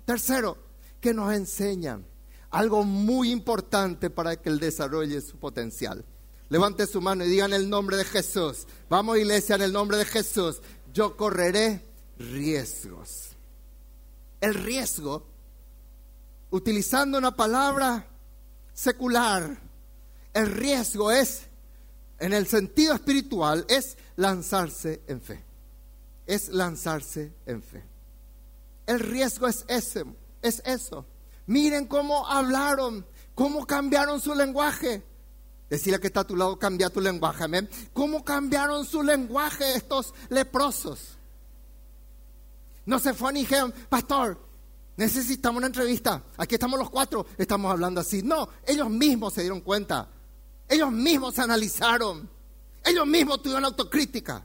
[0.05, 0.59] Tercero,
[1.01, 2.07] que nos enseñan
[2.51, 6.05] algo muy importante para que él desarrolle su potencial.
[6.51, 8.67] Levante su mano y digan el nombre de Jesús.
[8.89, 11.85] Vamos iglesia en el nombre de Jesús yo correré
[12.19, 13.37] riesgos.
[14.41, 15.27] El riesgo
[16.51, 18.07] utilizando una palabra
[18.73, 19.59] secular,
[20.33, 21.43] el riesgo es,
[22.19, 25.45] en el sentido espiritual, es lanzarse en fe.
[26.27, 27.85] Es lanzarse en fe.
[28.87, 30.05] El riesgo es ese,
[30.43, 31.07] es eso.
[31.47, 35.03] Miren cómo hablaron, cómo cambiaron su lenguaje.
[35.69, 37.69] Decirle que está a tu lado, cambia tu lenguaje, amén.
[37.93, 41.19] ¿Cómo cambiaron su lenguaje estos leprosos?
[42.87, 44.39] No se fue ni dijeron, pastor,
[44.97, 46.23] necesitamos una entrevista.
[46.39, 48.23] Aquí estamos los cuatro, estamos hablando así.
[48.23, 50.09] No, ellos mismos se dieron cuenta.
[50.67, 52.29] Ellos mismos se analizaron.
[52.83, 54.43] Ellos mismos tuvieron autocrítica.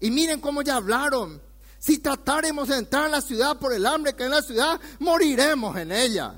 [0.00, 1.40] Y miren cómo ya hablaron.
[1.78, 5.76] Si tratáramos de entrar en la ciudad por el hambre que en la ciudad, moriremos
[5.76, 6.34] en ella.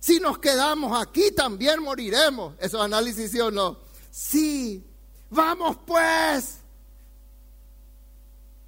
[0.00, 2.54] Si nos quedamos aquí, también moriremos.
[2.60, 3.78] Eso análisis, ¿sí o no?
[4.10, 4.84] Sí.
[5.30, 6.58] Vamos pues.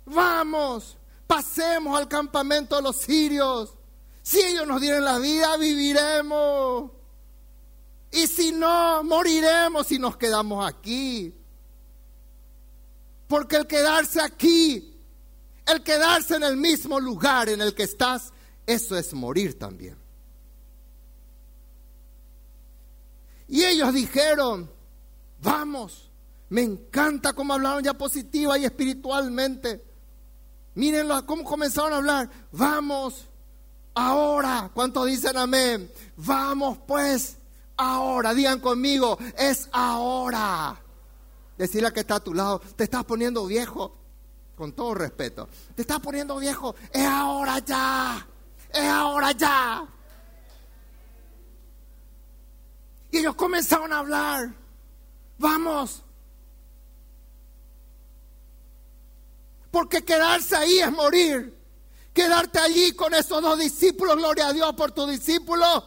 [0.07, 0.97] Vamos.
[1.27, 3.75] Pasemos al campamento de los sirios.
[4.23, 6.91] Si ellos nos dieron la vida, viviremos.
[8.13, 11.35] Y si no, moriremos si nos quedamos aquí.
[13.29, 14.99] Porque el quedarse aquí,
[15.67, 18.33] el quedarse en el mismo lugar en el que estás,
[18.67, 20.00] eso es morir también.
[23.51, 24.71] Y ellos dijeron,
[25.43, 26.09] vamos,
[26.49, 29.85] me encanta cómo hablaron ya positiva y espiritualmente.
[30.75, 32.31] Mírenlo, cómo comenzaron a hablar.
[32.53, 33.27] Vamos,
[33.93, 34.71] ahora.
[34.73, 35.91] ¿Cuántos dicen amén?
[36.17, 37.39] Vamos pues,
[37.77, 38.33] ahora.
[38.35, 40.81] Digan conmigo, es ahora.
[41.59, 43.97] Decirle que está a tu lado, te estás poniendo viejo,
[44.55, 45.49] con todo respeto.
[45.75, 48.27] Te estás poniendo viejo, es ahora ya.
[48.73, 49.89] Es ahora ya.
[53.11, 54.55] Y ellos comenzaron a hablar.
[55.39, 56.03] Vamos.
[59.71, 61.57] Porque quedarse ahí es morir.
[62.13, 65.85] Quedarte allí con esos dos discípulos, gloria a Dios por tu discípulo.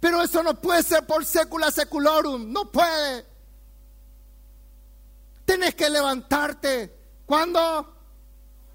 [0.00, 2.52] Pero eso no puede ser por secula seculorum.
[2.52, 3.26] No puede.
[5.44, 6.94] Tienes que levantarte.
[7.26, 7.94] ¿Cuándo?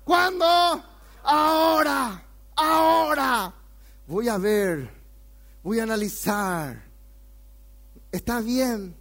[0.04, 0.84] ¿Cuándo?
[1.24, 2.26] Ahora.
[2.56, 3.54] Ahora.
[4.08, 4.92] Voy a ver.
[5.62, 6.93] Voy a analizar.
[8.14, 8.96] Está bien.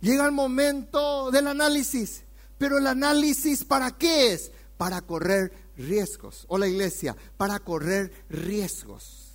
[0.00, 2.24] Llega el momento del análisis.
[2.58, 4.50] Pero el análisis para qué es?
[4.76, 6.44] Para correr riesgos.
[6.48, 9.28] O la iglesia, para correr riesgos.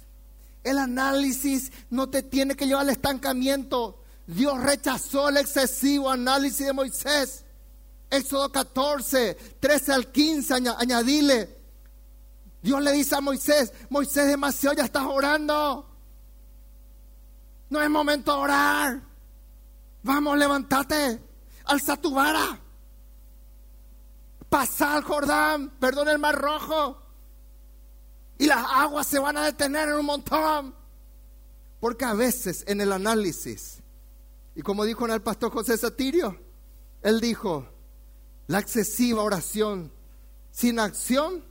[0.62, 4.04] El análisis no te tiene que llevar al estancamiento.
[4.28, 7.46] Dios rechazó el excesivo análisis de Moisés.
[8.10, 11.58] Éxodo 14, 13 al 15, añadile.
[12.62, 15.90] Dios le dice a Moisés, Moisés demasiado ya estás orando.
[17.70, 19.13] No es momento de orar.
[20.04, 21.22] Vamos, levántate.
[21.66, 22.60] Alza tu vara.
[24.50, 27.02] Pasa al Jordán, perdona el mar rojo.
[28.38, 30.76] Y las aguas se van a detener en un montón.
[31.80, 33.80] Porque a veces en el análisis,
[34.56, 36.40] y como dijo el pastor José Satirio,
[37.02, 37.68] él dijo,
[38.48, 39.92] la excesiva oración
[40.52, 41.44] sin acción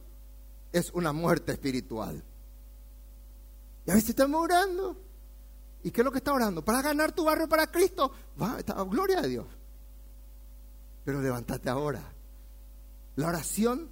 [0.73, 2.23] es una muerte espiritual.
[3.87, 4.97] Y a veces estamos orando.
[5.85, 6.65] ¿Y qué es lo que está orando?
[6.65, 8.13] Para ganar tu barrio para Cristo.
[8.41, 9.47] Va, gloria a Dios.
[11.05, 12.03] Pero levántate ahora.
[13.17, 13.91] La oración,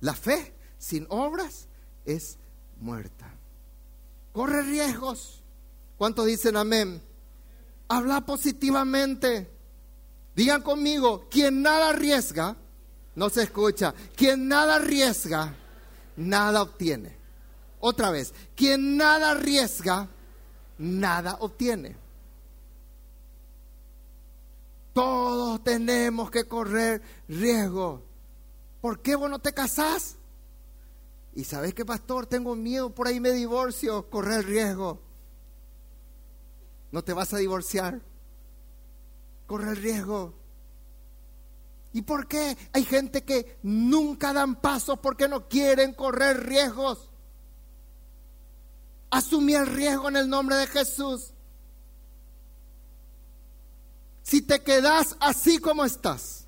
[0.00, 1.66] la fe sin obras
[2.04, 2.38] es
[2.80, 3.32] muerta.
[4.32, 5.42] Corre riesgos.
[5.96, 7.02] ¿Cuántos dicen amén?
[7.88, 9.50] Habla positivamente.
[10.34, 12.56] Digan conmigo, quien nada arriesga,
[13.14, 13.94] no se escucha.
[14.16, 15.54] Quien nada arriesga,
[16.16, 17.16] nada obtiene.
[17.80, 20.08] Otra vez, quien nada arriesga,
[20.84, 21.96] nada obtiene.
[24.92, 28.02] Todos tenemos que correr riesgo.
[28.80, 30.16] ¿Por qué vos no te casás?
[31.34, 35.00] Y sabes que, pastor, tengo miedo, por ahí me divorcio, correr riesgo.
[36.92, 38.00] No te vas a divorciar.
[39.46, 40.34] Corre el riesgo.
[41.92, 47.10] ¿Y por qué hay gente que nunca dan pasos porque no quieren correr riesgos?
[49.14, 51.30] Asumí el riesgo en el nombre de Jesús.
[54.24, 56.46] Si te quedas así como estás,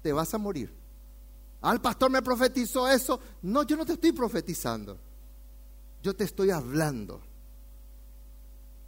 [0.00, 0.72] te vas a morir.
[1.60, 3.18] Al pastor me profetizó eso.
[3.42, 4.96] No, yo no te estoy profetizando.
[6.00, 7.20] Yo te estoy hablando.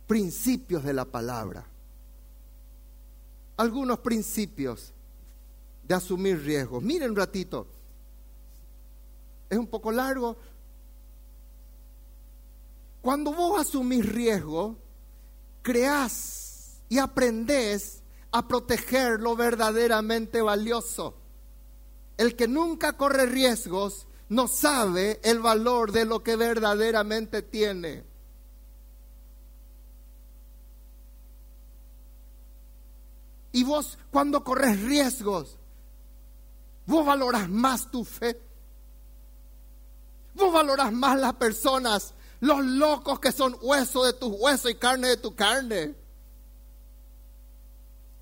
[0.06, 1.66] Principios de la palabra.
[3.56, 4.92] Algunos principios
[5.82, 6.80] de asumir riesgos.
[6.80, 7.66] Miren un ratito.
[9.48, 10.36] Es un poco largo.
[13.02, 14.76] Cuando vos asumís riesgo,
[15.62, 21.14] creás y aprendés a proteger lo verdaderamente valioso.
[22.16, 28.04] El que nunca corre riesgos no sabe el valor de lo que verdaderamente tiene.
[33.52, 35.56] Y vos cuando corres riesgos,
[36.86, 38.40] vos valorás más tu fe.
[40.34, 45.08] Vos valorás más las personas los locos que son hueso de tus huesos y carne
[45.08, 45.94] de tu carne.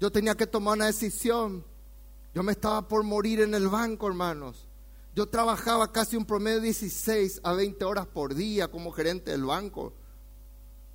[0.01, 1.65] Yo tenía que tomar una decisión.
[2.35, 4.67] Yo me estaba por morir en el banco, hermanos.
[5.15, 9.45] Yo trabajaba casi un promedio de 16 a 20 horas por día como gerente del
[9.45, 9.95] banco.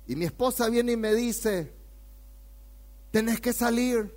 [0.06, 1.74] Y mi esposa viene y me dice,
[3.10, 4.14] tenés que salir,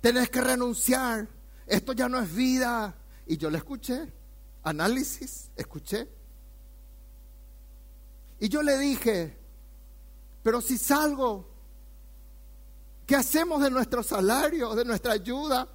[0.00, 1.28] tenés que renunciar,
[1.66, 2.96] esto ya no es vida.
[3.26, 4.12] Y yo le escuché,
[4.62, 6.08] análisis, escuché.
[8.44, 9.34] Y yo le dije,
[10.42, 11.48] pero si salgo,
[13.06, 15.66] ¿qué hacemos de nuestro salario, de nuestra ayuda?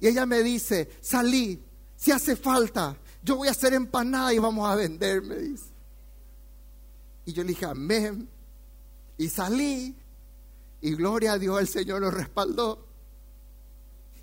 [0.00, 1.62] Y ella me dice, salí,
[1.94, 5.66] si hace falta, yo voy a hacer empanada y vamos a vender, me dice.
[7.26, 8.26] Y yo le dije, amén.
[9.18, 9.94] Y salí,
[10.80, 12.86] y gloria a Dios, el Señor nos respaldó.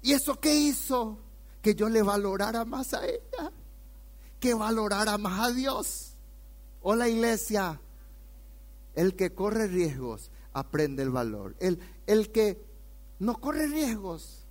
[0.01, 1.19] ¿Y eso qué hizo?
[1.61, 3.51] Que yo le valorara más a ella,
[4.39, 6.09] que valorara más a Dios.
[6.81, 7.79] Hola iglesia,
[8.95, 11.55] el que corre riesgos aprende el valor.
[11.59, 12.65] El, el que
[13.19, 14.45] no corre riesgos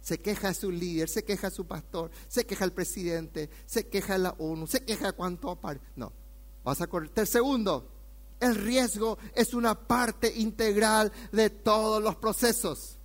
[0.00, 3.88] se queja de su líder, se queja de su pastor, se queja el presidente, se
[3.88, 5.86] queja de la ONU, se queja cuánto aparte.
[5.96, 6.12] No,
[6.64, 7.10] vas a correr.
[7.14, 7.90] El segundo,
[8.40, 12.98] el riesgo es una parte integral de todos los procesos.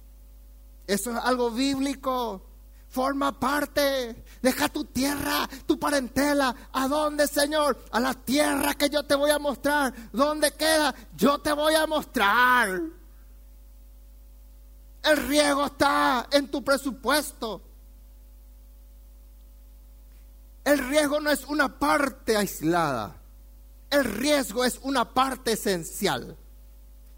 [0.87, 2.44] Eso es algo bíblico.
[2.95, 4.23] Forma parte.
[4.41, 6.55] Deja tu tierra, tu parentela.
[6.71, 7.77] ¿A dónde, Señor?
[7.91, 9.93] A la tierra que yo te voy a mostrar.
[10.13, 10.95] ¿Dónde queda?
[11.13, 12.69] Yo te voy a mostrar.
[15.03, 17.61] El riesgo está en tu presupuesto.
[20.63, 23.21] El riesgo no es una parte aislada.
[23.89, 26.37] El riesgo es una parte esencial.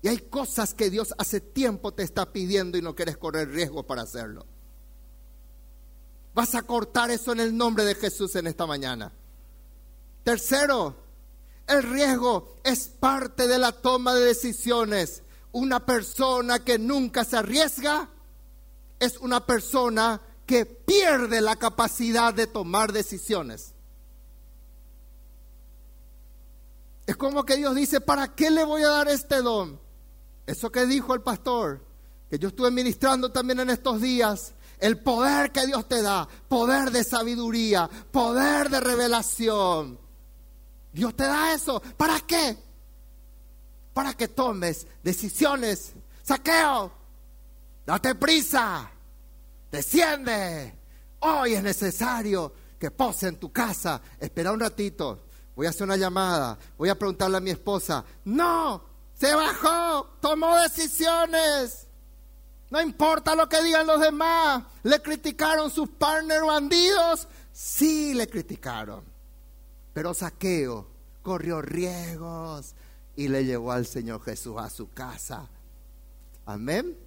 [0.02, 3.84] Y hay cosas que Dios hace tiempo te está pidiendo y no quieres correr riesgo
[3.84, 4.57] para hacerlo.
[6.38, 9.12] Vas a cortar eso en el nombre de Jesús en esta mañana.
[10.24, 10.96] Tercero,
[11.66, 15.24] el riesgo es parte de la toma de decisiones.
[15.52, 18.08] Una persona que nunca se arriesga
[19.00, 23.74] es una persona que pierde la capacidad de tomar decisiones.
[27.08, 29.80] Es como que Dios dice, ¿para qué le voy a dar este don?
[30.46, 31.84] Eso que dijo el pastor,
[32.30, 36.92] que yo estuve ministrando también en estos días, el poder que Dios te da, poder
[36.92, 40.00] de sabiduría, poder de revelación.
[40.92, 41.82] Dios te da eso.
[41.96, 42.58] ¿Para qué?
[43.94, 45.94] Para que tomes decisiones.
[46.24, 46.92] Saqueo,
[47.86, 48.90] date prisa,
[49.72, 50.76] desciende.
[51.20, 54.02] Hoy es necesario que pose en tu casa.
[54.20, 55.24] Espera un ratito.
[55.56, 56.58] Voy a hacer una llamada.
[56.78, 58.06] Voy a preguntarle a mi esposa.
[58.26, 58.84] No,
[59.16, 61.87] se bajó, tomó decisiones.
[62.70, 64.64] No importa lo que digan los demás.
[64.84, 67.28] ¿Le criticaron sus partners bandidos?
[67.52, 69.04] Sí, le criticaron.
[69.94, 70.88] Pero Saqueo
[71.22, 72.76] corrió riesgos
[73.16, 75.50] y le llevó al Señor Jesús a su casa.
[76.46, 76.98] Amén.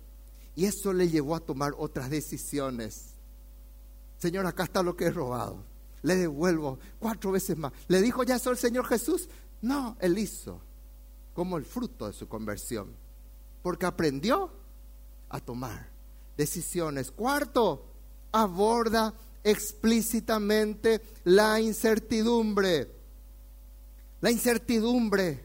[0.56, 3.14] Y eso le llevó a tomar otras decisiones.
[4.18, 5.64] Señor, acá está lo que he robado.
[6.02, 7.72] Le devuelvo cuatro veces más.
[7.88, 9.28] ¿Le dijo ya eso el Señor Jesús?
[9.62, 10.60] No, él hizo
[11.34, 12.94] como el fruto de su conversión.
[13.62, 14.50] Porque aprendió
[15.30, 15.88] a tomar
[16.36, 17.10] decisiones.
[17.10, 17.86] Cuarto,
[18.32, 22.90] aborda explícitamente la incertidumbre.
[24.20, 25.44] La incertidumbre,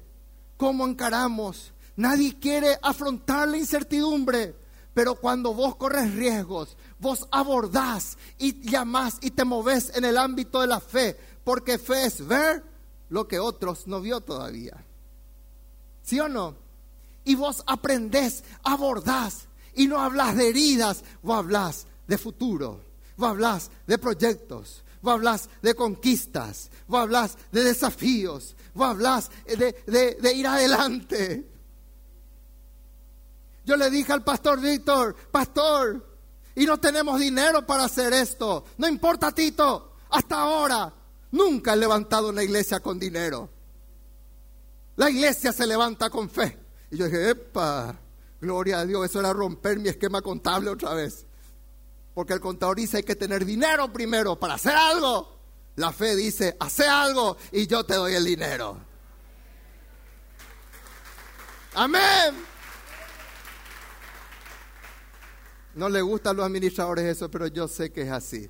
[0.58, 1.72] ¿cómo encaramos?
[1.96, 4.54] Nadie quiere afrontar la incertidumbre,
[4.94, 10.60] pero cuando vos corres riesgos, vos abordás y llamás y te moves en el ámbito
[10.60, 12.64] de la fe, porque fe es ver
[13.10, 14.84] lo que otros no vio todavía.
[16.04, 16.56] ¿Sí o no?
[17.24, 22.84] Y vos aprendés, abordás y no hablas de heridas, vos hablas de futuro,
[23.18, 30.18] vos hablas de proyectos, vos hablas de conquistas, vos hablas de desafíos, vos hablas de,
[30.22, 31.50] de ir adelante.
[33.66, 36.16] Yo le dije al pastor Víctor, pastor,
[36.56, 38.66] y no tenemos dinero para hacer esto.
[38.78, 40.94] No importa, Tito, hasta ahora
[41.32, 43.50] nunca he levantado una iglesia con dinero.
[44.96, 46.58] La iglesia se levanta con fe.
[46.92, 48.00] Y yo dije, epa,
[48.42, 51.26] Gloria a Dios, eso era romper mi esquema contable otra vez.
[52.14, 55.36] Porque el contador dice hay que tener dinero primero para hacer algo.
[55.76, 58.78] La fe dice, hace algo y yo te doy el dinero.
[61.74, 62.36] Amén.
[65.76, 68.50] No le gustan los administradores eso, pero yo sé que es así.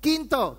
[0.00, 0.58] Quinto,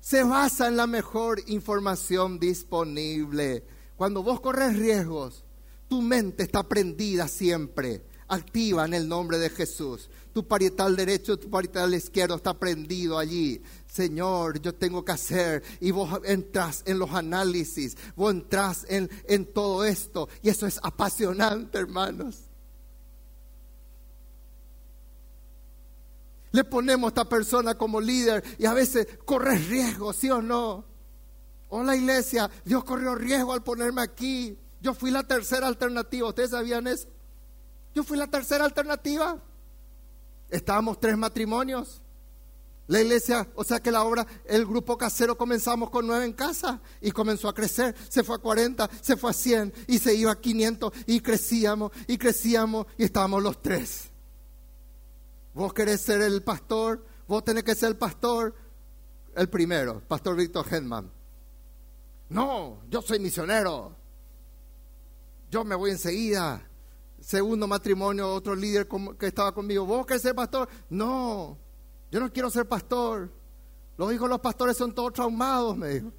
[0.00, 3.64] se basa en la mejor información disponible.
[3.96, 5.44] Cuando vos corres riesgos,
[5.90, 10.08] tu mente está prendida siempre activa en el nombre de Jesús.
[10.32, 13.60] Tu parietal derecho, tu parietal izquierdo está prendido allí.
[13.88, 15.64] Señor, yo tengo que hacer.
[15.80, 20.28] Y vos entras en los análisis, vos entras en, en todo esto.
[20.42, 22.36] Y eso es apasionante, hermanos.
[26.52, 30.84] Le ponemos a esta persona como líder y a veces corre riesgo, ¿sí o no?
[31.68, 34.56] Hola iglesia, Dios corrió riesgo al ponerme aquí.
[34.80, 37.08] Yo fui la tercera alternativa, ¿ustedes sabían eso?
[37.94, 39.38] Yo fui la tercera alternativa.
[40.48, 42.00] Estábamos tres matrimonios.
[42.86, 46.80] La iglesia, o sea que la obra, el grupo casero comenzamos con nueve en casa
[47.00, 47.94] y comenzó a crecer.
[48.08, 51.92] Se fue a 40, se fue a 100 y se iba a 500 y crecíamos
[52.08, 54.10] y crecíamos y estábamos los tres.
[55.54, 58.56] Vos querés ser el pastor, vos tenés que ser el pastor,
[59.36, 61.10] el primero, Pastor Víctor Hedman.
[62.28, 63.99] No, yo soy misionero.
[65.50, 66.66] Yo me voy enseguida.
[67.20, 68.88] Segundo matrimonio, otro líder
[69.18, 69.84] que estaba conmigo.
[69.84, 70.68] ¿Vos querés ser pastor?
[70.88, 71.58] No,
[72.10, 73.30] yo no quiero ser pastor.
[73.98, 76.12] Los hijos de los pastores son todos traumados, me dijo.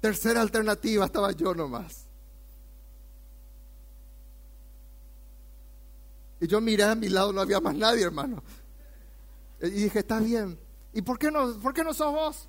[0.00, 2.04] Tercera alternativa estaba yo nomás.
[6.40, 8.42] Y yo miré a mi lado, no había más nadie, hermano.
[9.62, 10.58] Y dije, está bien.
[10.92, 12.48] ¿Y por qué no, por qué no sos vos?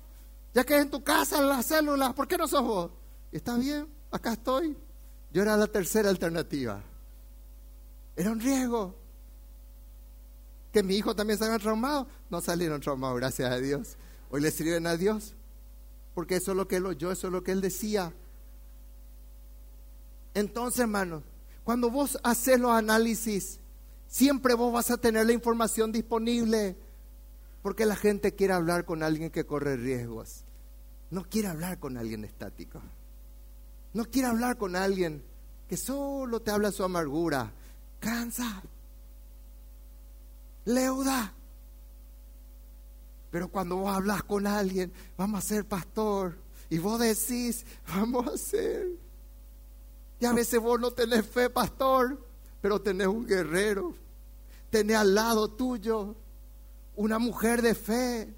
[0.56, 2.90] Ya que es en tu casa, en las células, ¿por qué no sos vos?
[3.30, 4.74] está bien, acá estoy.
[5.30, 6.82] Yo era la tercera alternativa.
[8.16, 8.94] Era un riesgo.
[10.72, 12.06] Que mi hijo también salga traumado.
[12.30, 13.98] No salieron traumados, gracias a Dios.
[14.30, 15.34] Hoy le sirven a Dios.
[16.14, 18.14] Porque eso es lo que él oyó, eso es lo que él decía.
[20.32, 21.22] Entonces, hermano,
[21.64, 23.60] cuando vos haces los análisis
[24.08, 26.76] Siempre vos vas a tener la información disponible.
[27.60, 30.45] Porque la gente quiere hablar con alguien que corre riesgos.
[31.10, 32.80] No quiere hablar con alguien estático.
[33.92, 35.22] No quiere hablar con alguien
[35.68, 37.52] que solo te habla su amargura.
[38.00, 38.62] Cansa.
[40.64, 41.32] Leuda.
[43.30, 46.36] Pero cuando vos hablas con alguien, vamos a ser pastor.
[46.68, 48.88] Y vos decís, vamos a ser.
[50.18, 52.26] Y a veces vos no tenés fe, pastor
[52.66, 53.94] pero tenés un guerrero,
[54.70, 56.16] tenés al lado tuyo
[56.96, 58.34] una mujer de fe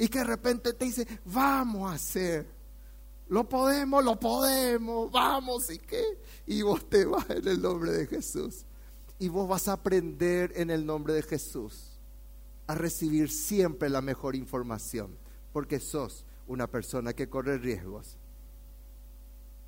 [0.00, 2.46] y que de repente te dice, vamos a hacer,
[3.28, 6.02] lo podemos, lo podemos, vamos y qué,
[6.46, 8.64] y vos te vas en el nombre de Jesús
[9.18, 12.00] y vos vas a aprender en el nombre de Jesús
[12.66, 15.18] a recibir siempre la mejor información,
[15.52, 18.16] porque sos una persona que corre riesgos.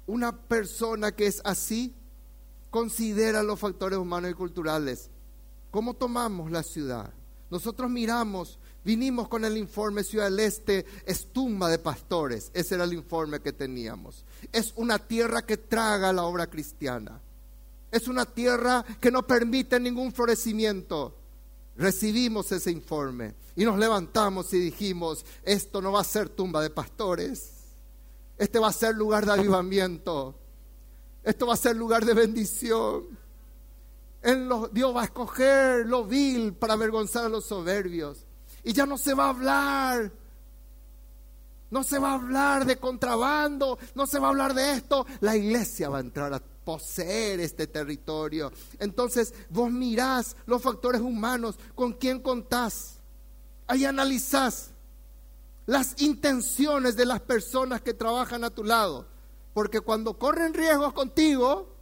[0.07, 1.95] Una persona que es así
[2.71, 5.11] considera los factores humanos y culturales.
[5.71, 7.13] ¿Cómo tomamos la ciudad?
[7.51, 12.51] Nosotros miramos, vinimos con el informe Ciudad del Este, es tumba de pastores.
[12.55, 14.25] Ese era el informe que teníamos.
[14.53, 17.21] Es una tierra que traga la obra cristiana.
[17.91, 21.17] Es una tierra que no permite ningún florecimiento.
[21.77, 26.71] Recibimos ese informe y nos levantamos y dijimos, esto no va a ser tumba de
[26.71, 27.51] pastores,
[28.39, 30.35] este va a ser lugar de avivamiento.
[31.23, 33.19] Esto va a ser lugar de bendición.
[34.23, 38.27] En Dios va a escoger lo vil para avergonzar a los soberbios.
[38.65, 40.13] Y ya no se va a hablar.
[41.71, 43.79] No se va a hablar de contrabando.
[43.95, 45.07] No se va a hablar de esto.
[45.21, 48.53] La iglesia va a entrar a poseer este territorio.
[48.79, 51.59] Entonces vos mirás los factores humanos.
[51.75, 52.99] ¿Con quién contás?
[53.67, 54.71] Ahí analizás
[55.67, 59.07] las intenciones de las personas que trabajan a tu lado.
[59.55, 61.75] Porque cuando corren riesgos contigo,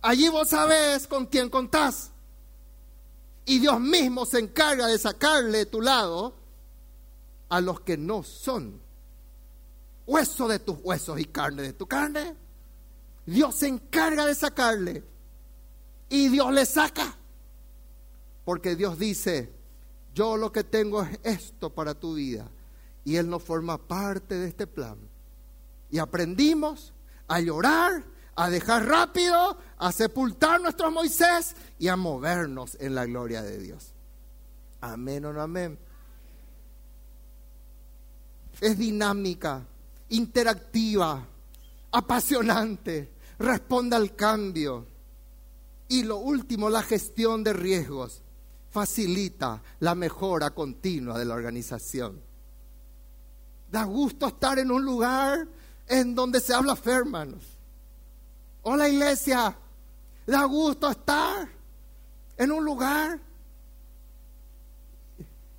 [0.00, 2.10] allí vos sabés con quién contás.
[3.44, 6.34] Y Dios mismo se encarga de sacarle de tu lado
[7.48, 8.80] a los que no son
[10.06, 12.36] hueso de tus huesos y carne de tu carne.
[13.26, 15.04] Dios se encarga de sacarle.
[16.08, 17.16] Y Dios le saca.
[18.44, 19.52] Porque Dios dice,
[20.14, 22.48] yo lo que tengo es esto para tu vida.
[23.04, 24.98] Y Él no forma parte de este plan
[25.92, 26.94] y aprendimos
[27.28, 28.02] a llorar,
[28.34, 33.92] a dejar rápido, a sepultar nuestro Moisés y a movernos en la gloria de Dios.
[34.80, 35.78] Amén o no amén.
[38.60, 39.62] Es dinámica,
[40.10, 41.26] interactiva,
[41.90, 44.86] apasionante, responde al cambio.
[45.88, 48.22] Y lo último, la gestión de riesgos
[48.70, 52.20] facilita la mejora continua de la organización.
[53.70, 55.46] Da gusto estar en un lugar
[55.86, 57.51] en donde se habla fe, hermanos.
[58.64, 59.56] Hola iglesia,
[60.24, 61.48] da gusto estar
[62.36, 63.18] en un lugar.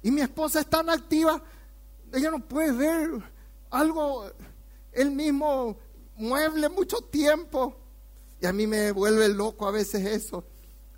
[0.01, 1.41] Y mi esposa es tan activa,
[2.13, 3.09] ella no puede ver
[3.69, 4.29] algo,
[4.93, 5.77] el mismo
[6.15, 7.75] mueble mucho tiempo.
[8.39, 10.45] Y a mí me vuelve loco a veces eso.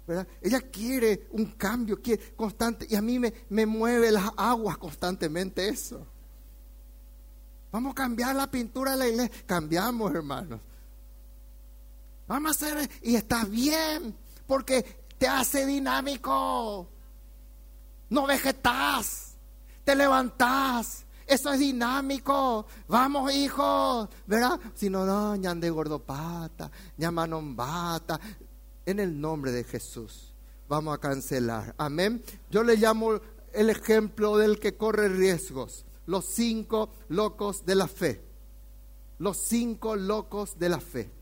[0.05, 0.27] ¿verdad?
[0.41, 2.85] Ella quiere un cambio, quiere constante.
[2.87, 6.05] Y a mí me, me mueve las aguas constantemente eso.
[7.71, 9.43] Vamos a cambiar la pintura de la iglesia.
[9.47, 10.59] Cambiamos, hermanos.
[12.27, 14.15] Vamos a hacer, y está bien,
[14.47, 14.83] porque
[15.17, 16.89] te hace dinámico.
[18.09, 19.35] No vegetás,
[19.83, 21.05] te levantás.
[21.27, 22.67] Eso es dinámico.
[22.87, 24.59] Vamos, hijos, ¿verdad?
[24.75, 28.19] Si no, no, de gordopata, bata.
[28.85, 30.35] En el nombre de Jesús,
[30.67, 31.73] vamos a cancelar.
[31.77, 32.23] Amén.
[32.51, 33.19] Yo le llamo
[33.53, 35.85] el ejemplo del que corre riesgos.
[36.05, 38.23] Los cinco locos de la fe.
[39.17, 41.14] Los cinco locos de la fe.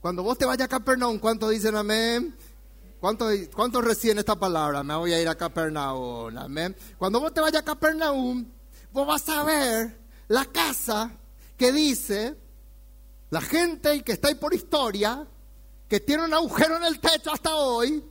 [0.00, 2.34] Cuando vos te vayas a Capernaum, ¿cuántos dicen amén?
[3.00, 4.82] ¿Cuántos, ¿Cuántos reciben esta palabra?
[4.82, 6.74] Me voy a ir a Capernaum, amén.
[6.96, 8.46] Cuando vos te vayas a Capernaum,
[8.92, 11.12] vos vas a ver la casa
[11.58, 12.34] que dice,
[13.28, 15.26] la gente que está ahí por historia,
[15.86, 18.02] que tiene un agujero en el techo hasta hoy,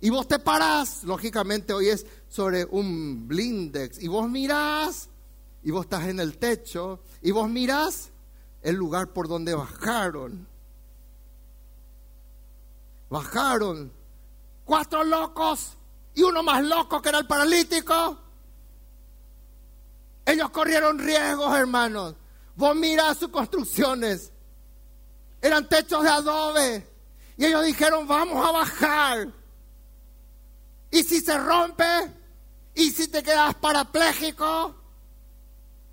[0.00, 5.10] y vos te parás, lógicamente hoy es sobre un blindex, y vos mirás,
[5.62, 8.08] y vos estás en el techo, y vos mirás
[8.62, 10.53] el lugar por donde bajaron
[13.08, 13.92] Bajaron
[14.64, 15.76] cuatro locos
[16.14, 18.18] y uno más loco que era el paralítico.
[20.24, 22.14] Ellos corrieron riesgos, hermanos.
[22.56, 24.32] Vos mirás sus construcciones.
[25.42, 26.88] Eran techos de adobe.
[27.36, 29.28] Y ellos dijeron, vamos a bajar.
[30.90, 31.84] Y si se rompe,
[32.74, 34.74] y si te quedas parapléjico,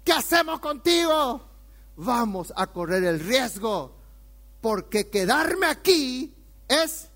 [0.03, 1.41] ¿qué hacemos contigo?
[1.97, 3.97] Vamos a correr el riesgo.
[4.62, 6.40] Porque quedarme aquí
[6.72, 7.11] es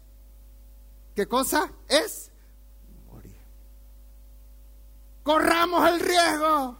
[1.15, 1.71] ¿Qué cosa?
[1.87, 2.29] Es
[3.07, 3.37] morir.
[5.23, 6.77] Corramos el riesgo.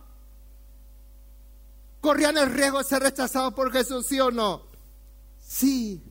[2.02, 4.64] Corrían el riesgo de ser rechazados por Jesús, ¿sí o no?
[5.40, 6.04] Sí.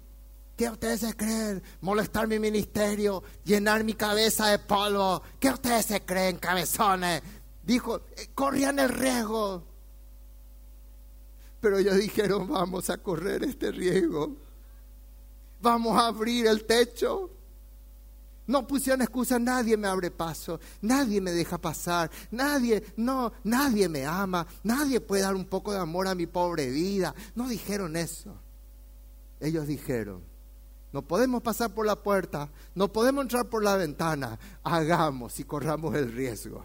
[0.56, 1.62] ¿Qué ustedes se creen?
[1.82, 5.22] Molestar mi ministerio, llenar mi cabeza de polvo.
[5.38, 7.22] ¿Qué ustedes se creen, cabezones?
[7.62, 9.64] Dijo, eh, corrían el riesgo.
[11.60, 14.43] Pero ellos dijeron, vamos a correr este riesgo.
[15.64, 17.30] Vamos a abrir el techo.
[18.46, 24.04] No pusieron excusa, nadie me abre paso, nadie me deja pasar, nadie, no, nadie me
[24.04, 27.14] ama, nadie puede dar un poco de amor a mi pobre vida.
[27.34, 28.36] No dijeron eso.
[29.40, 30.22] Ellos dijeron,
[30.92, 35.94] no podemos pasar por la puerta, no podemos entrar por la ventana, hagamos y corramos
[35.94, 36.62] el riesgo.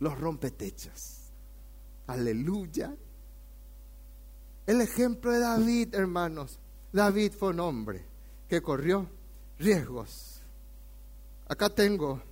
[0.00, 1.32] Los rompetechos.
[2.06, 2.94] Aleluya.
[4.66, 6.58] El ejemplo de David, hermanos.
[6.94, 8.04] David fue un hombre
[8.48, 9.10] que corrió
[9.58, 10.40] riesgos.
[11.48, 12.22] Acá tengo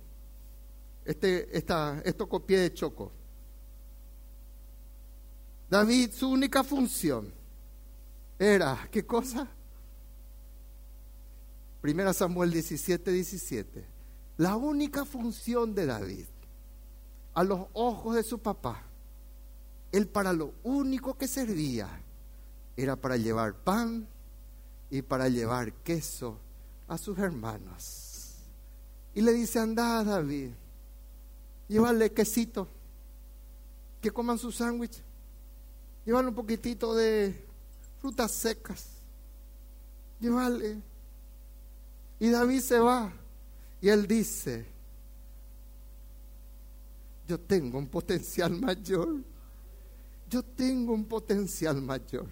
[1.03, 3.11] este, esta, esto copié de Choco.
[5.69, 7.29] David, su única función
[8.39, 9.49] era, ¿qué cosa?
[11.81, 13.85] Primera Samuel 17, 17.
[14.37, 16.25] La única función de David,
[17.33, 18.81] a los ojos de su papá,
[19.91, 21.89] él para lo único que servía
[22.77, 24.07] era para llevar pan
[24.93, 26.37] y para llevar queso
[26.87, 28.35] a sus hermanos.
[29.15, 30.51] Y le dice, anda David,
[31.67, 32.67] llévale quesito,
[33.99, 35.01] que coman su sándwich,
[36.05, 37.43] llévale un poquitito de
[37.99, 38.85] frutas secas,
[40.19, 40.79] llévale.
[42.19, 43.11] Y David se va
[43.81, 44.63] y él dice,
[47.27, 49.23] yo tengo un potencial mayor,
[50.29, 52.27] yo tengo un potencial mayor.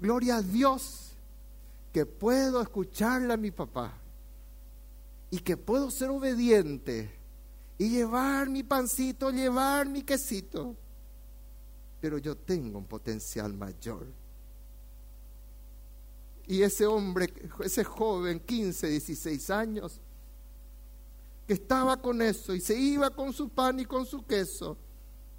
[0.00, 1.03] Gloria a Dios
[1.94, 3.96] que puedo escucharle a mi papá
[5.30, 7.08] y que puedo ser obediente
[7.78, 10.74] y llevar mi pancito, llevar mi quesito,
[12.00, 14.08] pero yo tengo un potencial mayor.
[16.48, 20.00] Y ese hombre, ese joven, 15, 16 años,
[21.46, 24.76] que estaba con eso y se iba con su pan y con su queso,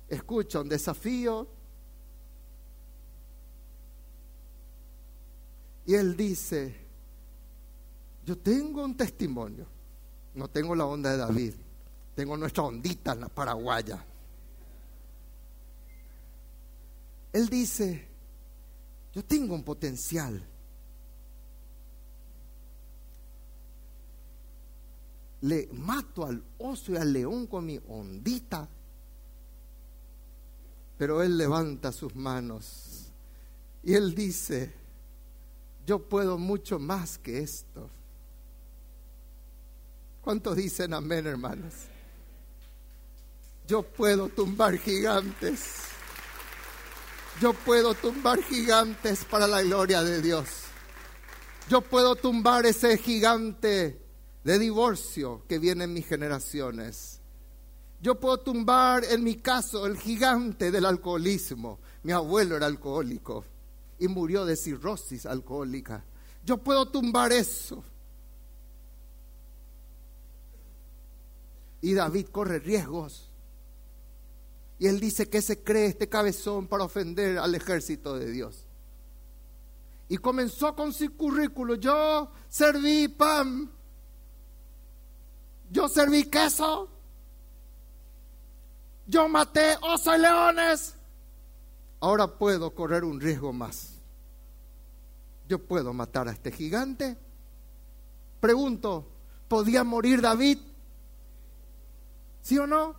[0.07, 1.49] escucha un desafío,
[5.85, 6.75] Y él dice,
[8.25, 9.67] yo tengo un testimonio,
[10.33, 11.53] no tengo la onda de David,
[12.15, 14.03] tengo nuestra ondita en la paraguaya.
[17.31, 18.07] Él dice,
[19.13, 20.41] yo tengo un potencial.
[25.41, 28.67] Le mato al oso y al león con mi ondita.
[30.97, 33.11] Pero él levanta sus manos
[33.83, 34.84] y él dice,
[35.85, 37.89] yo puedo mucho más que esto.
[40.21, 41.73] ¿Cuántos dicen amén, hermanos?
[43.67, 45.83] Yo puedo tumbar gigantes.
[47.39, 50.47] Yo puedo tumbar gigantes para la gloria de Dios.
[51.69, 54.01] Yo puedo tumbar ese gigante
[54.43, 57.19] de divorcio que viene en mis generaciones.
[58.01, 61.79] Yo puedo tumbar, en mi caso, el gigante del alcoholismo.
[62.03, 63.45] Mi abuelo era alcohólico
[63.99, 66.03] y murió de cirrosis alcohólica.
[66.43, 67.83] Yo puedo tumbar eso.
[71.81, 73.29] Y David corre riesgos.
[74.77, 78.65] Y él dice que se cree este cabezón para ofender al ejército de Dios.
[80.09, 81.75] Y comenzó con su currículo.
[81.75, 83.71] Yo serví pan.
[85.71, 86.89] Yo serví queso.
[89.07, 90.95] Yo maté osos y leones.
[92.05, 93.95] Ahora puedo correr un riesgo más.
[95.47, 97.17] Yo puedo matar a este gigante.
[98.39, 99.07] Pregunto,
[99.47, 100.59] ¿podía morir David?
[102.43, 102.93] ¿Sí o no?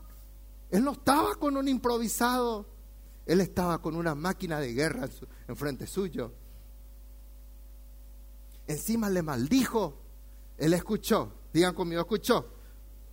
[0.72, 2.66] Él no estaba con un improvisado,
[3.26, 5.08] él estaba con una máquina de guerra
[5.46, 6.32] en frente suyo.
[8.66, 10.02] Encima le maldijo,
[10.58, 12.44] él escuchó, digan conmigo, escuchó,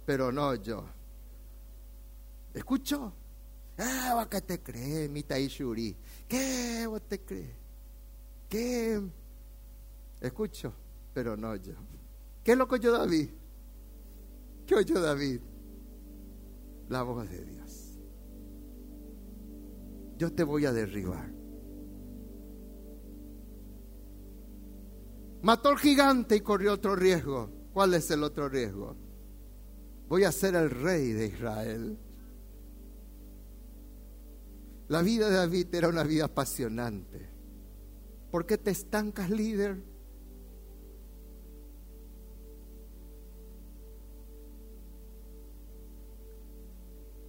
[0.07, 0.85] pero no yo.
[2.51, 3.13] ¿Escuchó?
[3.77, 5.95] Ah, ¿qué te crees, Mita Shuri?
[6.27, 7.55] ¿Qué vos te crees?
[8.47, 9.01] ¿Qué?
[10.21, 10.73] Escucho,
[11.13, 11.73] pero no yo.
[12.43, 13.29] ¿Qué es lo que oyó David?
[14.65, 15.39] ¿Qué oyó David?
[16.89, 17.99] la voz de Dios.
[20.17, 21.31] Yo te voy a derribar.
[25.41, 27.49] Mató al gigante y corrió otro riesgo.
[27.73, 28.95] ¿Cuál es el otro riesgo?
[30.07, 31.97] Voy a ser el rey de Israel.
[34.93, 37.27] La vida de David era una vida apasionante.
[38.29, 39.81] ¿Por qué te estancas, líder?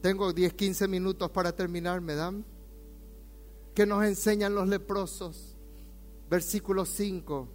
[0.02, 2.44] Tengo 10, 15 minutos para terminar, ¿me dan?
[3.74, 5.56] ¿Qué nos enseñan los leprosos?
[6.28, 7.48] Versículo 5.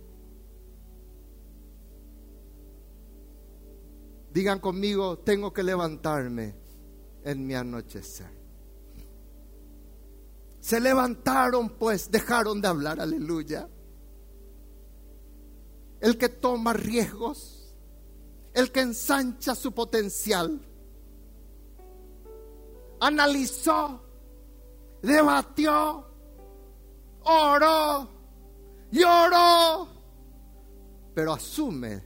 [4.34, 6.56] Digan conmigo, tengo que levantarme
[7.24, 8.39] en mi anochecer.
[10.70, 13.68] Se levantaron pues, dejaron de hablar, aleluya.
[16.00, 17.76] El que toma riesgos,
[18.54, 20.62] el que ensancha su potencial,
[23.00, 24.00] analizó,
[25.02, 26.06] debatió,
[27.24, 28.08] oró,
[28.92, 29.88] lloró,
[31.16, 32.04] pero asume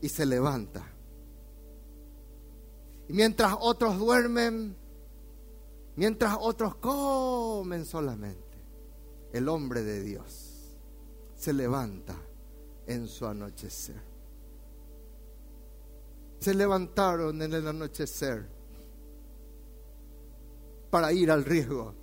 [0.00, 0.90] y se levanta.
[3.10, 4.74] Y mientras otros duermen,
[5.96, 8.58] mientras otros comen solamente,
[9.32, 10.52] el hombre de Dios
[11.34, 12.14] se levanta
[12.86, 14.00] en su anochecer.
[16.38, 18.46] Se levantaron en el anochecer
[20.90, 21.94] para ir al riesgo,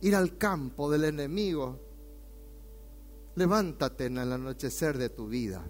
[0.00, 1.78] ir al campo del enemigo.
[3.36, 5.64] Levántate en el anochecer de tu vida.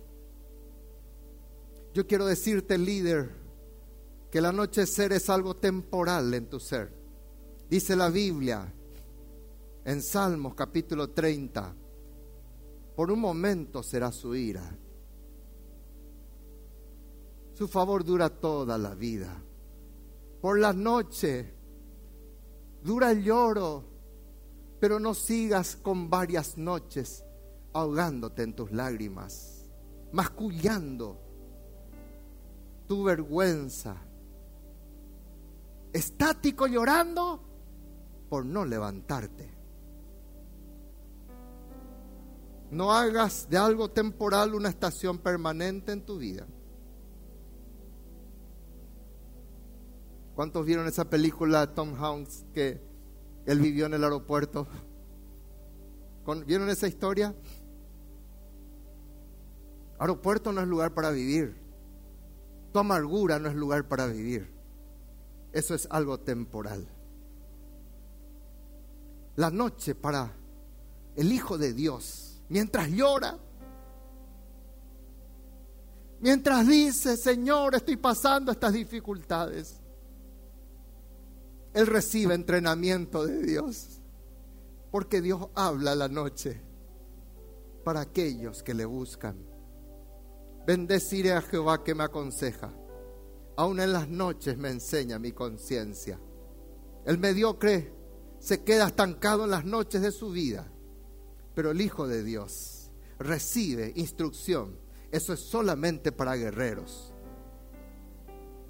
[1.93, 3.31] Yo quiero decirte, líder,
[4.31, 6.98] que el anochecer es algo temporal en tu ser.
[7.69, 8.73] Dice la Biblia
[9.85, 11.75] en Salmos capítulo 30,
[12.97, 14.75] por un momento será su ira.
[17.53, 19.37] Su favor dura toda la vida.
[20.41, 21.53] Por la noche
[22.83, 23.85] dura el lloro,
[24.81, 27.23] pero no sigas con varias noches
[27.75, 29.71] ahogándote en tus lágrimas,
[30.13, 31.21] mascullando
[32.87, 33.95] tu vergüenza,
[35.93, 37.48] estático llorando
[38.29, 39.59] por no levantarte.
[42.71, 46.47] No hagas de algo temporal una estación permanente en tu vida.
[50.35, 52.81] ¿Cuántos vieron esa película de Tom Hanks que
[53.47, 54.69] él vivió en el aeropuerto?
[56.47, 57.35] ¿Vieron esa historia?
[59.99, 61.57] Aeropuerto no es lugar para vivir.
[62.73, 64.55] Tu amargura no es lugar para vivir.
[65.53, 66.87] Eso es algo temporal.
[69.39, 70.35] La noche para
[71.15, 73.39] el Hijo de Dios, mientras llora,
[76.19, 79.79] mientras dice, Señor, estoy pasando estas dificultades.
[81.73, 84.01] Él recibe entrenamiento de Dios.
[84.91, 86.61] Porque Dios habla la noche
[87.85, 89.37] para aquellos que le buscan.
[90.67, 92.73] Bendeciré a Jehová que me aconseja.
[93.57, 96.19] Aún en las noches me enseña mi conciencia.
[97.05, 97.98] El mediocre
[98.39, 100.67] se queda estancado en las noches de su vida.
[101.55, 104.79] Pero el Hijo de Dios recibe instrucción.
[105.11, 107.13] Eso es solamente para guerreros.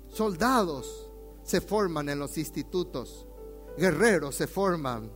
[0.08, 1.10] Soldados
[1.42, 3.26] se forman en los institutos,
[3.76, 5.10] guerreros se forman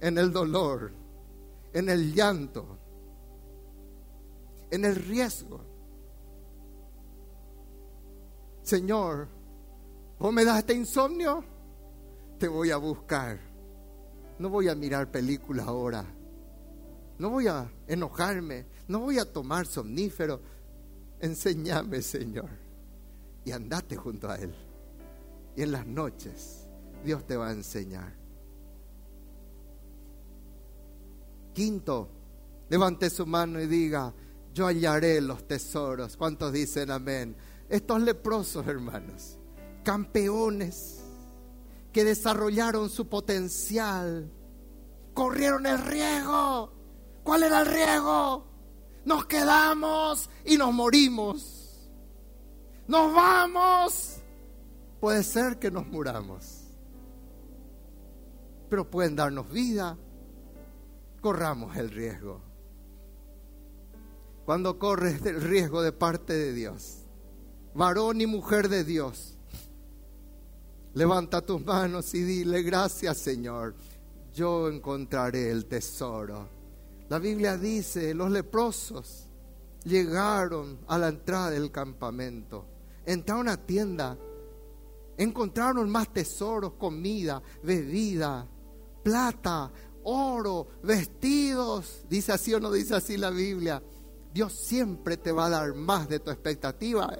[0.00, 0.92] en el dolor,
[1.72, 2.78] en el llanto,
[4.70, 5.60] en el riesgo.
[8.62, 9.28] Señor,
[10.18, 11.44] vos me das este insomnio,
[12.38, 13.53] te voy a buscar.
[14.38, 16.04] No voy a mirar películas ahora.
[17.18, 18.66] No voy a enojarme.
[18.88, 20.40] No voy a tomar somnífero.
[21.20, 22.50] Enséñame, Señor.
[23.44, 24.54] Y andate junto a Él.
[25.56, 26.66] Y en las noches
[27.04, 28.12] Dios te va a enseñar.
[31.52, 32.08] Quinto,
[32.68, 34.12] levante su mano y diga,
[34.52, 36.16] yo hallaré los tesoros.
[36.16, 37.36] ¿Cuántos dicen amén?
[37.68, 39.38] Estos leprosos, hermanos,
[39.84, 41.03] campeones
[41.94, 44.28] que desarrollaron su potencial,
[45.14, 46.72] corrieron el riesgo.
[47.22, 48.44] ¿Cuál era el riesgo?
[49.04, 51.88] Nos quedamos y nos morimos.
[52.88, 54.16] Nos vamos.
[55.00, 56.64] Puede ser que nos muramos.
[58.68, 59.96] Pero pueden darnos vida.
[61.20, 62.42] Corramos el riesgo.
[64.44, 67.04] Cuando corres el riesgo de parte de Dios,
[67.72, 69.33] varón y mujer de Dios,
[70.94, 73.74] levanta tus manos y dile, gracias Señor,
[74.32, 76.48] yo encontraré el tesoro.
[77.08, 79.28] La Biblia dice, los leprosos
[79.84, 82.66] llegaron a la entrada del campamento,
[83.04, 84.16] entraron a tienda,
[85.16, 88.48] encontraron más tesoros, comida, bebida,
[89.02, 89.70] plata,
[90.04, 92.04] oro, vestidos.
[92.08, 93.82] Dice así o no dice así la Biblia.
[94.32, 97.16] Dios siempre te va a dar más de tu expectativa.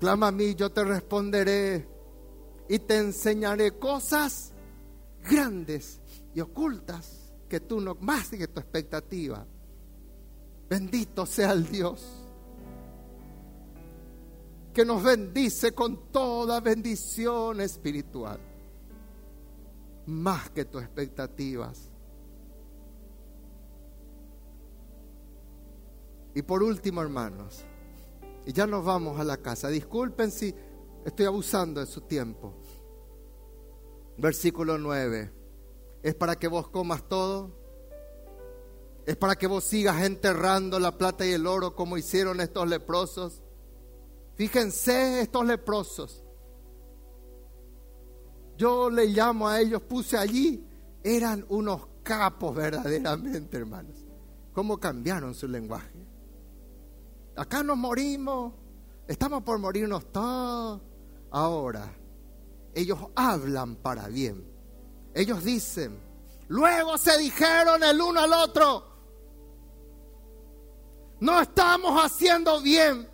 [0.00, 1.88] Clama a mí, yo te responderé
[2.68, 4.52] y te enseñaré cosas
[5.28, 6.00] grandes
[6.34, 9.44] y ocultas que tú no, más que tu expectativa.
[10.68, 12.28] Bendito sea el Dios
[14.78, 18.38] que nos bendice con toda bendición espiritual,
[20.06, 21.90] más que tus expectativas.
[26.32, 27.64] Y por último, hermanos,
[28.48, 29.68] y ya nos vamos a la casa.
[29.68, 30.54] Disculpen si
[31.04, 32.54] estoy abusando de su tiempo.
[34.16, 35.30] Versículo 9.
[36.02, 37.54] ¿Es para que vos comas todo?
[39.04, 43.42] ¿Es para que vos sigas enterrando la plata y el oro como hicieron estos leprosos?
[44.36, 46.24] Fíjense estos leprosos.
[48.56, 50.66] Yo le llamo a ellos, puse allí,
[51.04, 54.06] eran unos capos verdaderamente, hermanos.
[54.54, 56.07] ¿Cómo cambiaron su lenguaje?
[57.38, 58.52] Acá nos morimos,
[59.06, 60.80] estamos por morirnos todos.
[61.30, 61.94] Ahora,
[62.74, 64.44] ellos hablan para bien.
[65.14, 65.98] Ellos dicen,
[66.48, 68.84] luego se dijeron el uno al otro,
[71.20, 73.08] no estamos haciendo bien.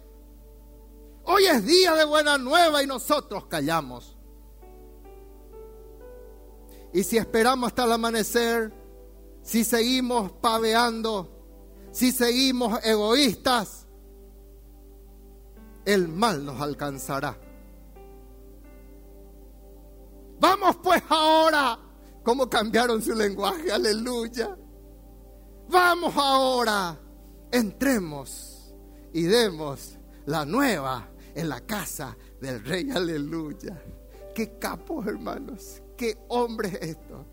[1.25, 4.17] Hoy es día de buena nueva y nosotros callamos.
[6.93, 8.73] Y si esperamos hasta el amanecer,
[9.43, 11.31] si seguimos paveando,
[11.93, 13.84] si seguimos egoístas,
[15.85, 17.37] el mal nos alcanzará.
[20.41, 21.79] Vamos pues ahora.
[22.23, 23.71] ¿Cómo cambiaron su lenguaje?
[23.71, 24.57] Aleluya.
[25.69, 26.99] Vamos ahora.
[27.51, 28.75] Entremos
[29.13, 32.91] y demos la nueva en la casa del rey.
[32.91, 33.81] Aleluya.
[34.35, 35.83] Qué capos, hermanos.
[35.97, 37.27] Qué hombre es esto.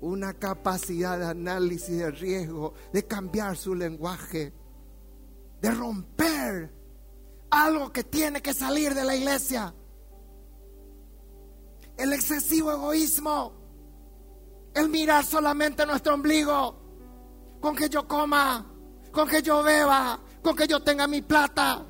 [0.00, 4.54] Una capacidad de análisis de riesgo, de cambiar su lenguaje
[5.60, 6.72] de romper
[7.50, 9.74] algo que tiene que salir de la iglesia.
[11.96, 13.52] El excesivo egoísmo,
[14.74, 18.66] el mirar solamente nuestro ombligo, con que yo coma,
[19.12, 21.84] con que yo beba, con que yo tenga mi plata,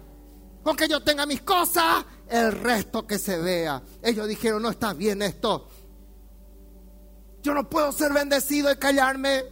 [0.63, 3.83] con que yo tenga mis cosas, el resto que se vea.
[4.03, 5.69] Ellos dijeron, no está bien esto.
[7.43, 9.45] Yo no puedo ser bendecido y callarme.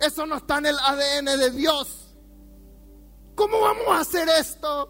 [0.00, 2.05] Eso no está en el ADN de Dios.
[3.36, 4.88] ¿Cómo vamos a hacer esto?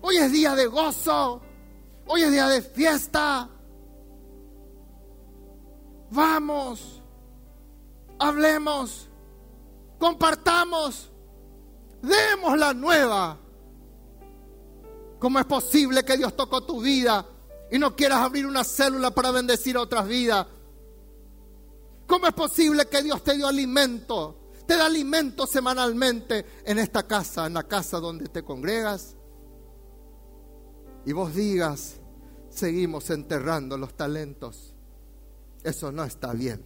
[0.00, 1.42] Hoy es día de gozo.
[2.06, 3.50] Hoy es día de fiesta.
[6.12, 7.02] Vamos.
[8.20, 9.08] Hablemos.
[9.98, 11.10] Compartamos.
[12.00, 13.36] Demos la nueva.
[15.18, 17.26] ¿Cómo es posible que Dios tocó tu vida
[17.72, 20.46] y no quieras abrir una célula para bendecir a otras vidas?
[22.06, 24.37] ¿Cómo es posible que Dios te dio alimento
[24.68, 29.16] te da alimento semanalmente en esta casa, en la casa donde te congregas.
[31.06, 31.96] Y vos digas,
[32.50, 34.74] seguimos enterrando los talentos.
[35.64, 36.62] Eso no está bien.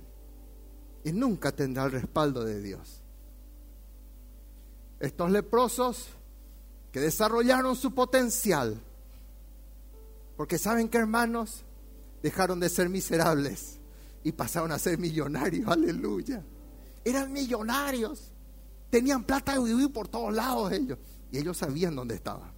[1.05, 3.05] Y nunca tendrá el respaldo de Dios.
[4.99, 6.09] Estos leprosos
[6.91, 8.83] que desarrollaron su potencial.
[10.37, 11.63] Porque saben que hermanos,
[12.21, 13.79] dejaron de ser miserables
[14.25, 16.45] y pasaron a ser millonarios, aleluya.
[17.05, 18.31] Eran millonarios,
[18.91, 20.99] tenían plata de vivir por todos lados ellos
[21.31, 22.53] y ellos sabían dónde estaban.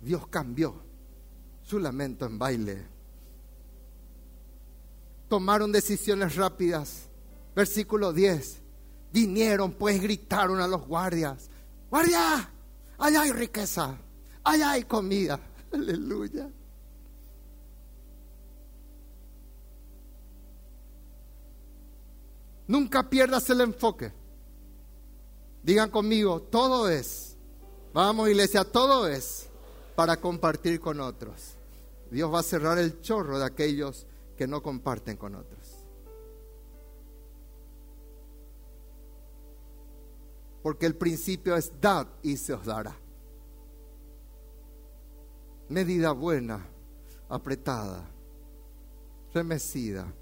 [0.00, 0.82] Dios cambió
[1.62, 2.86] su lamento en baile.
[5.28, 7.08] Tomaron decisiones rápidas.
[7.54, 8.60] Versículo 10.
[9.12, 11.50] Vinieron pues gritaron a los guardias.
[11.88, 12.50] Guardia,
[12.98, 13.96] allá hay riqueza,
[14.42, 15.38] allá hay comida.
[15.72, 16.50] Aleluya.
[22.66, 24.12] Nunca pierdas el enfoque.
[25.62, 27.36] Digan conmigo, todo es.
[27.92, 29.48] Vamos iglesia, todo es
[29.94, 31.54] para compartir con otros.
[32.10, 34.06] Dios va a cerrar el chorro de aquellos
[34.36, 35.86] que no comparten con otros.
[40.62, 42.96] Porque el principio es dad y se os dará.
[45.68, 46.66] Medida buena,
[47.28, 48.08] apretada,
[49.32, 50.12] remecida,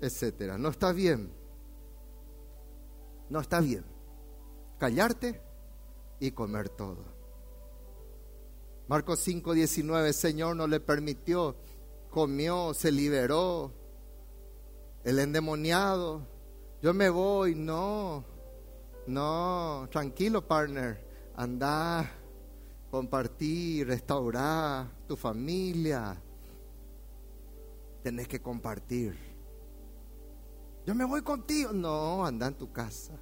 [0.00, 0.58] etcétera.
[0.58, 1.39] No está bien.
[3.30, 3.84] No está bien.
[4.78, 5.40] Callarte
[6.18, 7.04] y comer todo.
[8.88, 11.54] Marcos 5, 19, Señor no le permitió,
[12.10, 13.72] comió, se liberó.
[15.04, 16.26] El endemoniado,
[16.82, 18.24] yo me voy, no,
[19.06, 21.00] no, tranquilo partner,
[21.36, 22.10] anda,
[22.90, 26.20] compartir, restaurar tu familia.
[28.02, 29.29] Tenés que compartir.
[30.86, 31.72] Yo me voy contigo.
[31.72, 33.12] No, anda en tu casa.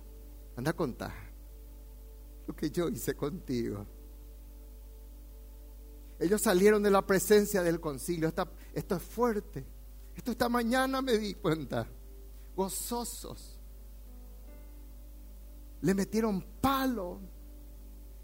[0.56, 1.28] Anda a contar
[2.48, 3.86] lo que yo hice contigo.
[6.18, 8.32] Ellos salieron de la presencia del concilio.
[8.74, 9.64] esto es fuerte.
[10.16, 11.86] Esto esta mañana me di cuenta.
[12.56, 13.60] Gozosos.
[15.82, 17.20] Le metieron palo.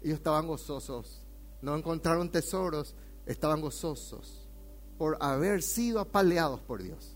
[0.01, 1.21] Ellos estaban gozosos.
[1.61, 2.95] No encontraron tesoros.
[3.25, 4.49] Estaban gozosos
[4.97, 7.14] por haber sido apaleados por Dios.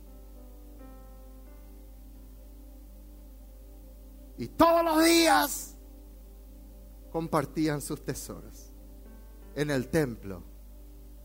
[4.39, 5.75] Y todos los días
[7.11, 8.71] compartían sus tesoros
[9.53, 10.41] en el templo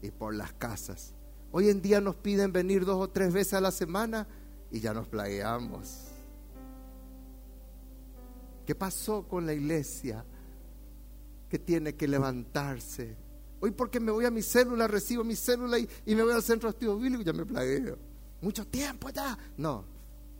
[0.03, 1.15] y por las casas.
[1.53, 4.27] Hoy en día nos piden venir dos o tres veces a la semana
[4.73, 6.09] y ya nos plagueamos.
[8.67, 10.25] ¿Qué pasó con la iglesia
[11.49, 13.17] que tiene que levantarse?
[13.61, 16.69] Hoy porque me voy a mi célula, recibo mi célula y, me voy al centro
[16.69, 17.97] de estudio bíblico y ya me plagueo.
[18.41, 19.39] Mucho tiempo ya.
[19.57, 19.85] No,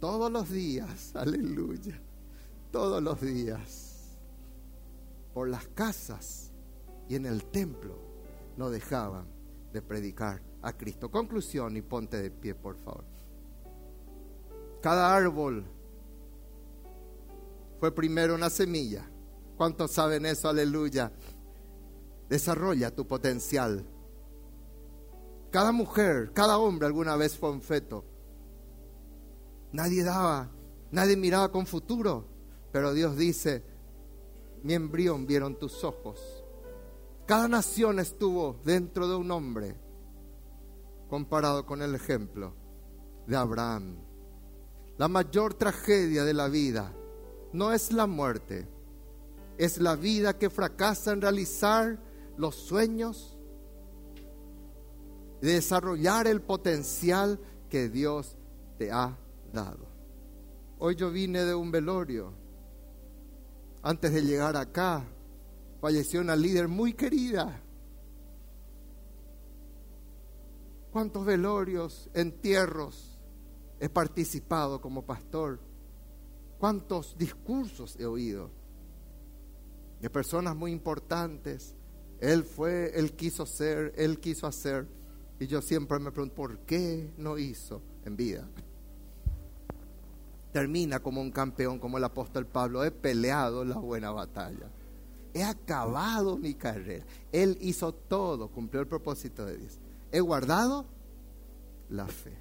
[0.01, 2.01] todos los días, aleluya.
[2.75, 4.19] Todos los días.
[5.33, 6.51] Por las casas
[7.09, 7.97] y en el templo
[8.57, 9.29] no dejaban
[9.73, 11.09] de predicar a Cristo.
[11.09, 13.05] Conclusión y ponte de pie, por favor.
[14.83, 15.65] Cada árbol
[17.79, 19.09] fue primero una semilla.
[19.57, 20.49] ¿Cuántos saben eso?
[20.49, 21.13] Aleluya.
[22.29, 23.87] Desarrolla tu potencial.
[25.53, 28.05] Cada mujer, cada hombre alguna vez fue un feto.
[29.71, 30.51] Nadie daba,
[30.91, 32.34] nadie miraba con futuro,
[32.75, 33.63] pero Dios dice,
[34.65, 36.45] mi embrión vieron tus ojos
[37.27, 39.75] cada nación estuvo dentro de un hombre
[41.09, 42.55] comparado con el ejemplo
[43.27, 43.97] de Abraham.
[44.99, 46.93] La mayor tragedia de la vida
[47.55, 48.69] no es la muerte,
[49.57, 51.99] es la vida que fracasa en realizar
[52.37, 53.39] los sueños,
[55.41, 57.41] de desarrollar el potencial
[57.71, 58.37] que Dios
[58.77, 59.17] te ha
[59.51, 59.87] dado.
[60.79, 62.44] Hoy yo vine de un velorio.
[63.87, 65.05] Antes de llegar acá,
[65.79, 67.61] falleció una líder muy querida.
[70.91, 73.19] ¿Cuántos velorios, entierros
[73.79, 75.61] he participado como pastor?
[76.59, 78.51] ¿Cuántos discursos he oído
[80.01, 81.77] de personas muy importantes?
[82.21, 84.89] Él fue, él quiso ser, él quiso hacer.
[85.39, 88.49] Y yo siempre me pregunto, ¿por qué no hizo en vida?
[90.55, 92.83] Termina como un campeón, como el apóstol Pablo.
[92.83, 94.71] He peleado la buena batalla
[95.35, 97.05] he acabado mi carrera.
[97.33, 99.79] Él hizo todo, cumplió el propósito de Dios.
[100.13, 100.87] He guardado
[101.91, 102.39] la fe.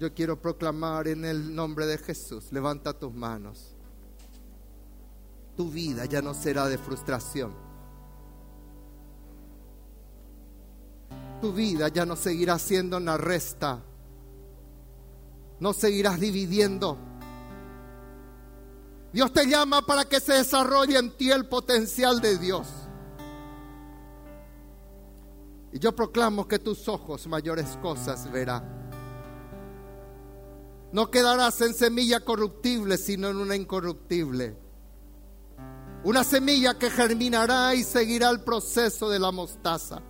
[0.00, 3.74] Yo quiero proclamar en el nombre de Jesús, levanta tus manos.
[5.56, 7.52] Tu vida ya no será de frustración.
[11.40, 13.82] Tu vida ya no seguirá siendo una resta.
[15.60, 16.98] No seguirás dividiendo
[19.16, 22.68] Dios te llama para que se desarrolle en ti el potencial de Dios.
[25.72, 28.90] Y yo proclamo que tus ojos mayores cosas verán.
[30.92, 34.58] No quedarás en semilla corruptible, sino en una incorruptible.
[36.04, 40.02] Una semilla que germinará y seguirá el proceso de la mostaza.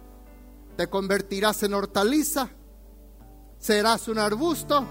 [0.77, 2.51] Te convertirás en hortaliza,
[3.61, 4.85] serás un arbusto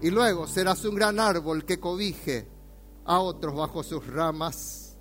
[0.00, 2.48] y luego serás un gran árbol que cobije
[3.04, 4.96] a otros bajo sus ramas.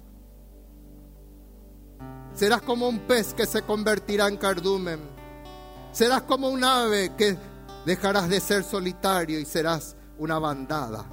[2.33, 4.99] Serás como un pez que se convertirá en cardumen.
[5.91, 7.37] Serás como un ave que
[7.85, 11.05] dejarás de ser solitario y serás una bandada.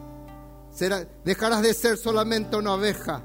[1.24, 3.22] dejarás de ser solamente una oveja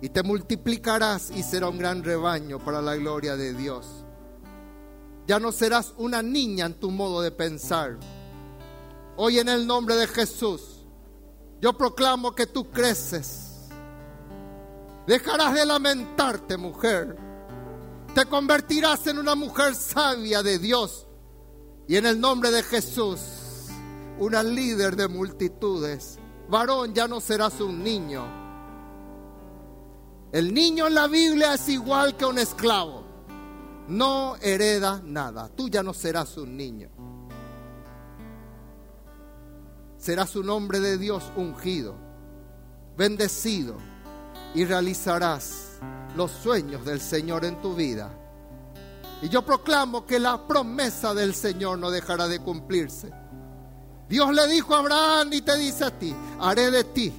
[0.00, 4.04] y te multiplicarás y será un gran rebaño para la gloria de Dios.
[5.28, 7.98] Ya no serás una niña en tu modo de pensar.
[9.16, 10.84] Hoy en el nombre de Jesús,
[11.60, 13.68] yo proclamo que tú creces.
[15.06, 17.16] Dejarás de lamentarte, mujer.
[18.14, 21.06] Te convertirás en una mujer sabia de Dios.
[21.88, 23.20] Y en el nombre de Jesús,
[24.18, 26.18] una líder de multitudes.
[26.48, 28.42] Varón, ya no serás un niño
[30.32, 33.04] el niño en la Biblia es igual que un esclavo.
[33.88, 35.50] No hereda nada.
[35.54, 36.88] Tú ya no serás un niño.
[40.02, 41.94] Serás un hombre de Dios ungido,
[42.96, 43.76] bendecido
[44.52, 45.78] y realizarás
[46.16, 48.10] los sueños del Señor en tu vida.
[49.22, 53.12] Y yo proclamo que la promesa del Señor no dejará de cumplirse.
[54.08, 57.12] Dios le dijo a Abraham y te dice a ti, haré de ti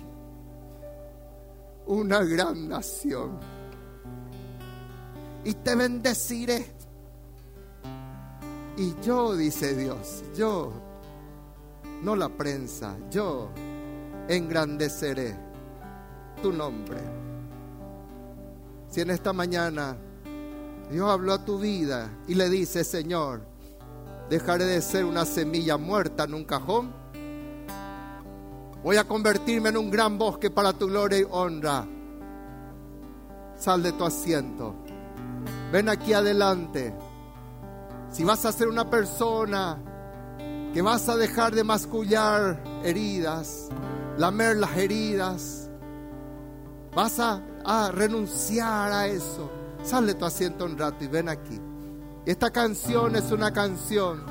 [1.85, 3.39] una gran nación.
[5.45, 6.69] Y te bendeciré.
[8.76, 10.93] Y yo, dice Dios, yo,
[12.04, 13.50] no la prensa, yo
[14.28, 15.36] engrandeceré
[16.42, 17.00] tu nombre.
[18.90, 19.98] Si en esta mañana
[20.92, 23.42] Dios habló a tu vida y le dice, Señor,
[24.30, 27.04] dejaré de ser una semilla muerta en un cajón
[28.84, 31.88] Voy a convertirme en un gran bosque para tu gloria y honra.
[33.58, 34.76] Sal de tu asiento.
[35.72, 36.94] Ven aquí adelante.
[38.12, 39.82] Si vas a ser una persona
[40.74, 43.70] que vas a dejar de mascullar heridas,
[44.18, 45.70] lamer las heridas,
[46.95, 47.41] vas a,
[47.91, 49.50] renunciar a eso.
[49.84, 51.62] Sal de tu asiento un rato y ven aquí.
[52.26, 54.24] Esta canción es una canción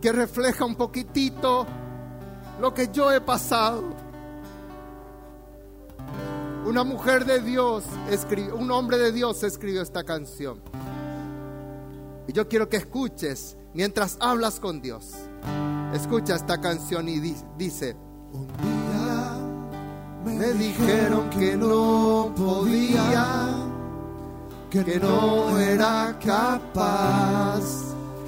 [0.00, 1.66] que refleja un poquitito
[2.60, 3.82] lo que yo he pasado.
[6.64, 10.60] Una mujer de Dios escribió, un hombre de Dios escribió esta canción.
[12.28, 15.12] Y yo quiero que escuches mientras hablas con Dios.
[15.92, 17.20] Escucha esta canción y
[17.58, 17.96] dice,
[18.32, 19.36] un día
[20.24, 23.54] me dijeron que no podía,
[24.70, 27.60] que no era capaz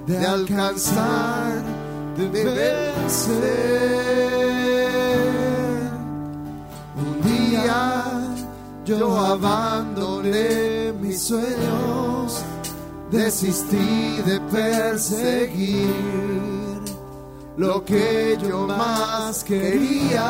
[0.07, 1.63] de alcanzar
[2.17, 3.49] de vencer.
[6.97, 8.37] Un día
[8.85, 11.88] yo abandoné mis sueños,
[13.11, 15.95] desistí de perseguir
[17.57, 20.25] lo que yo más quería.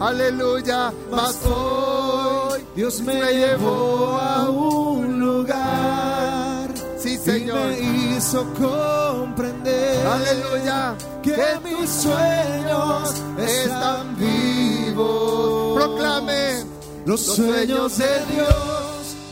[0.00, 6.68] Aleluya, mas hoy Dios me llevó a un lugar.
[6.98, 7.72] Sí, Señor.
[7.72, 10.06] Y me hizo comprender.
[10.06, 10.94] Aleluya.
[11.22, 15.74] Que, mis sueños están vivos.
[15.74, 16.64] Proclame.
[17.04, 18.81] Los sueños de Dios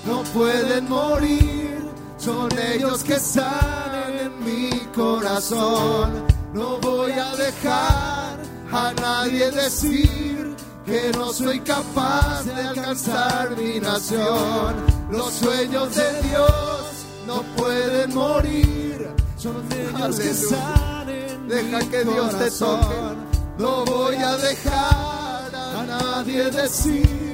[0.06, 1.90] no pueden morir.
[2.18, 6.27] Son ellos que salen en mi corazón.
[6.52, 8.39] No voy a dejar
[8.72, 10.55] a nadie decir
[10.85, 14.74] que no soy capaz de alcanzar mi nación.
[15.10, 16.82] Los sueños de Dios
[17.27, 19.09] no pueden morir.
[19.39, 21.48] Son ellos que salen.
[21.48, 22.97] Deja que Dios te toque.
[23.59, 27.30] No voy a dejar a nadie decir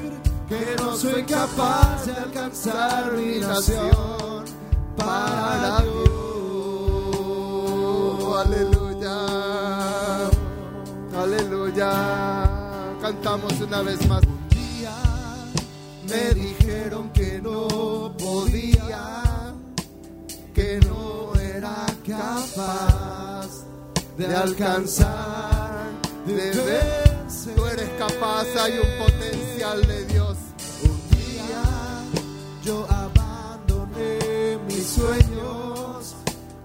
[0.49, 4.45] que no soy capaz de alcanzar mi nación
[4.97, 6.27] para Dios.
[8.47, 9.19] Aleluya.
[11.23, 11.91] Aleluya.
[13.01, 14.23] Cantamos una vez más.
[14.25, 14.95] Un día
[16.09, 19.55] me dijeron que no podía
[20.55, 23.65] que no era capaz
[24.17, 25.85] de alcanzar,
[26.27, 27.55] de vencer.
[27.55, 30.16] Tú eres capaz, hay un potencial de Dios.
[32.67, 36.17] Un yo abandoné mis sueños,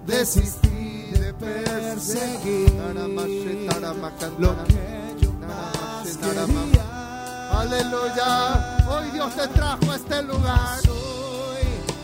[0.07, 2.73] desistí de perseguir
[4.39, 7.51] lo que yo más quería.
[7.51, 10.79] Aleluya, hoy Dios te trajo a este lugar.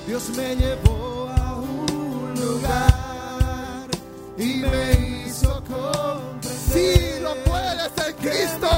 [0.06, 1.32] Dios me llevó
[2.36, 3.88] lugar
[4.38, 6.54] y me hizo comprender.
[6.72, 8.70] Si lo puedes en Cristo,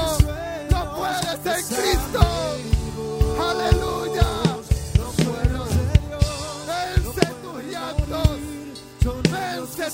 [0.70, 2.29] lo puedes Cristo.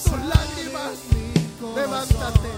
[0.05, 0.99] Tus lágrimas.
[1.75, 2.51] Levántate.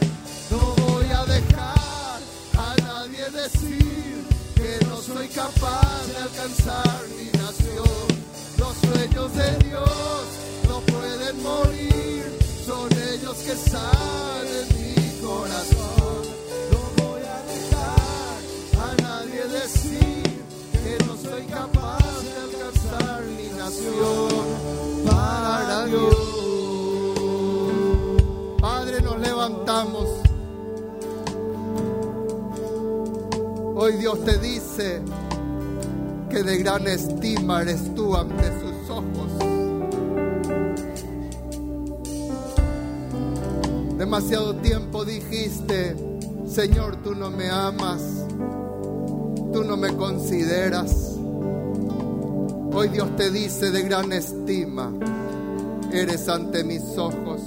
[0.51, 2.19] No voy a dejar
[2.56, 4.24] a nadie decir
[4.55, 8.06] que no soy capaz de alcanzar mi nación.
[8.59, 10.24] Los sueños de Dios
[10.69, 14.77] no pueden morir, son ellos que salen
[33.89, 35.01] Hoy Dios te dice
[36.28, 39.32] que de gran estima eres tú ante sus ojos.
[43.97, 45.97] Demasiado tiempo dijiste,
[46.47, 48.27] Señor, tú no me amas,
[49.55, 51.16] tú no me consideras.
[52.74, 54.93] Hoy Dios te dice de gran estima,
[55.90, 57.40] eres ante mis ojos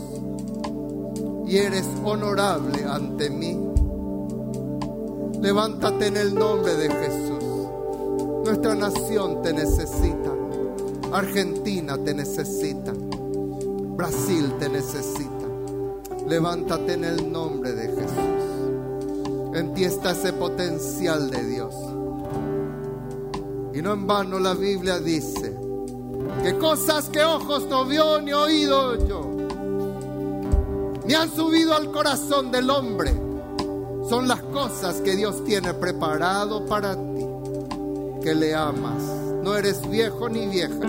[1.46, 3.61] y eres honorable ante mí.
[5.42, 7.44] Levántate en el nombre de Jesús.
[8.46, 10.32] Nuestra nación te necesita.
[11.12, 12.94] Argentina te necesita.
[12.94, 15.48] Brasil te necesita.
[16.28, 19.56] Levántate en el nombre de Jesús.
[19.56, 21.74] En ti está ese potencial de Dios.
[23.74, 25.58] Y no en vano la Biblia dice
[26.44, 29.28] que cosas que ojos no vio ni oído yo,
[31.06, 33.12] ni han subido al corazón del hombre,
[34.12, 37.26] son las cosas que Dios tiene preparado para ti,
[38.22, 39.02] que le amas.
[39.42, 40.82] No eres viejo ni vieja.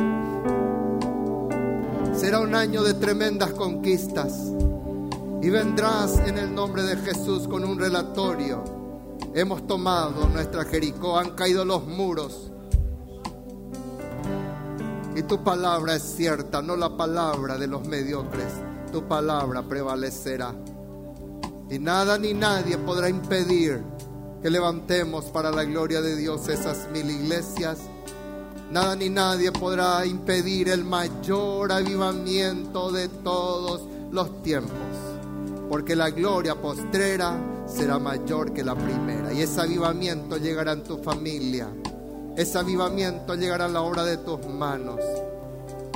[2.16, 4.51] Será un año de tremendas conquistas
[5.40, 8.65] y vendrás en el nombre de Jesús con un relatorio.
[9.35, 12.51] Hemos tomado nuestra Jericó, han caído los muros.
[15.15, 18.53] Y tu palabra es cierta, no la palabra de los mediocres.
[18.90, 20.57] Tu palabra prevalecerá.
[21.73, 23.82] Y nada ni nadie podrá impedir
[24.43, 27.78] que levantemos para la gloria de Dios esas mil iglesias.
[28.70, 34.77] Nada ni nadie podrá impedir el mayor avivamiento de todos los tiempos.
[35.70, 39.32] Porque la gloria postrera será mayor que la primera.
[39.32, 41.69] Y ese avivamiento llegará en tu familia.
[42.36, 45.01] Ese avivamiento llegará a la hora de tus manos.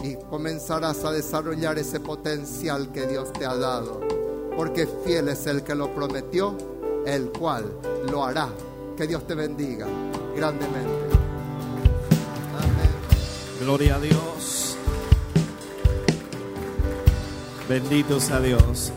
[0.02, 4.15] Y comenzarás a desarrollar ese potencial que Dios te ha dado
[4.56, 6.56] porque fiel es el que lo prometió,
[7.06, 7.70] el cual
[8.10, 8.48] lo hará.
[8.96, 9.86] Que Dios te bendiga
[10.34, 11.06] grandemente.
[12.58, 12.90] Amén.
[13.60, 14.76] Gloria a Dios.
[17.68, 18.92] Bendito sea Dios.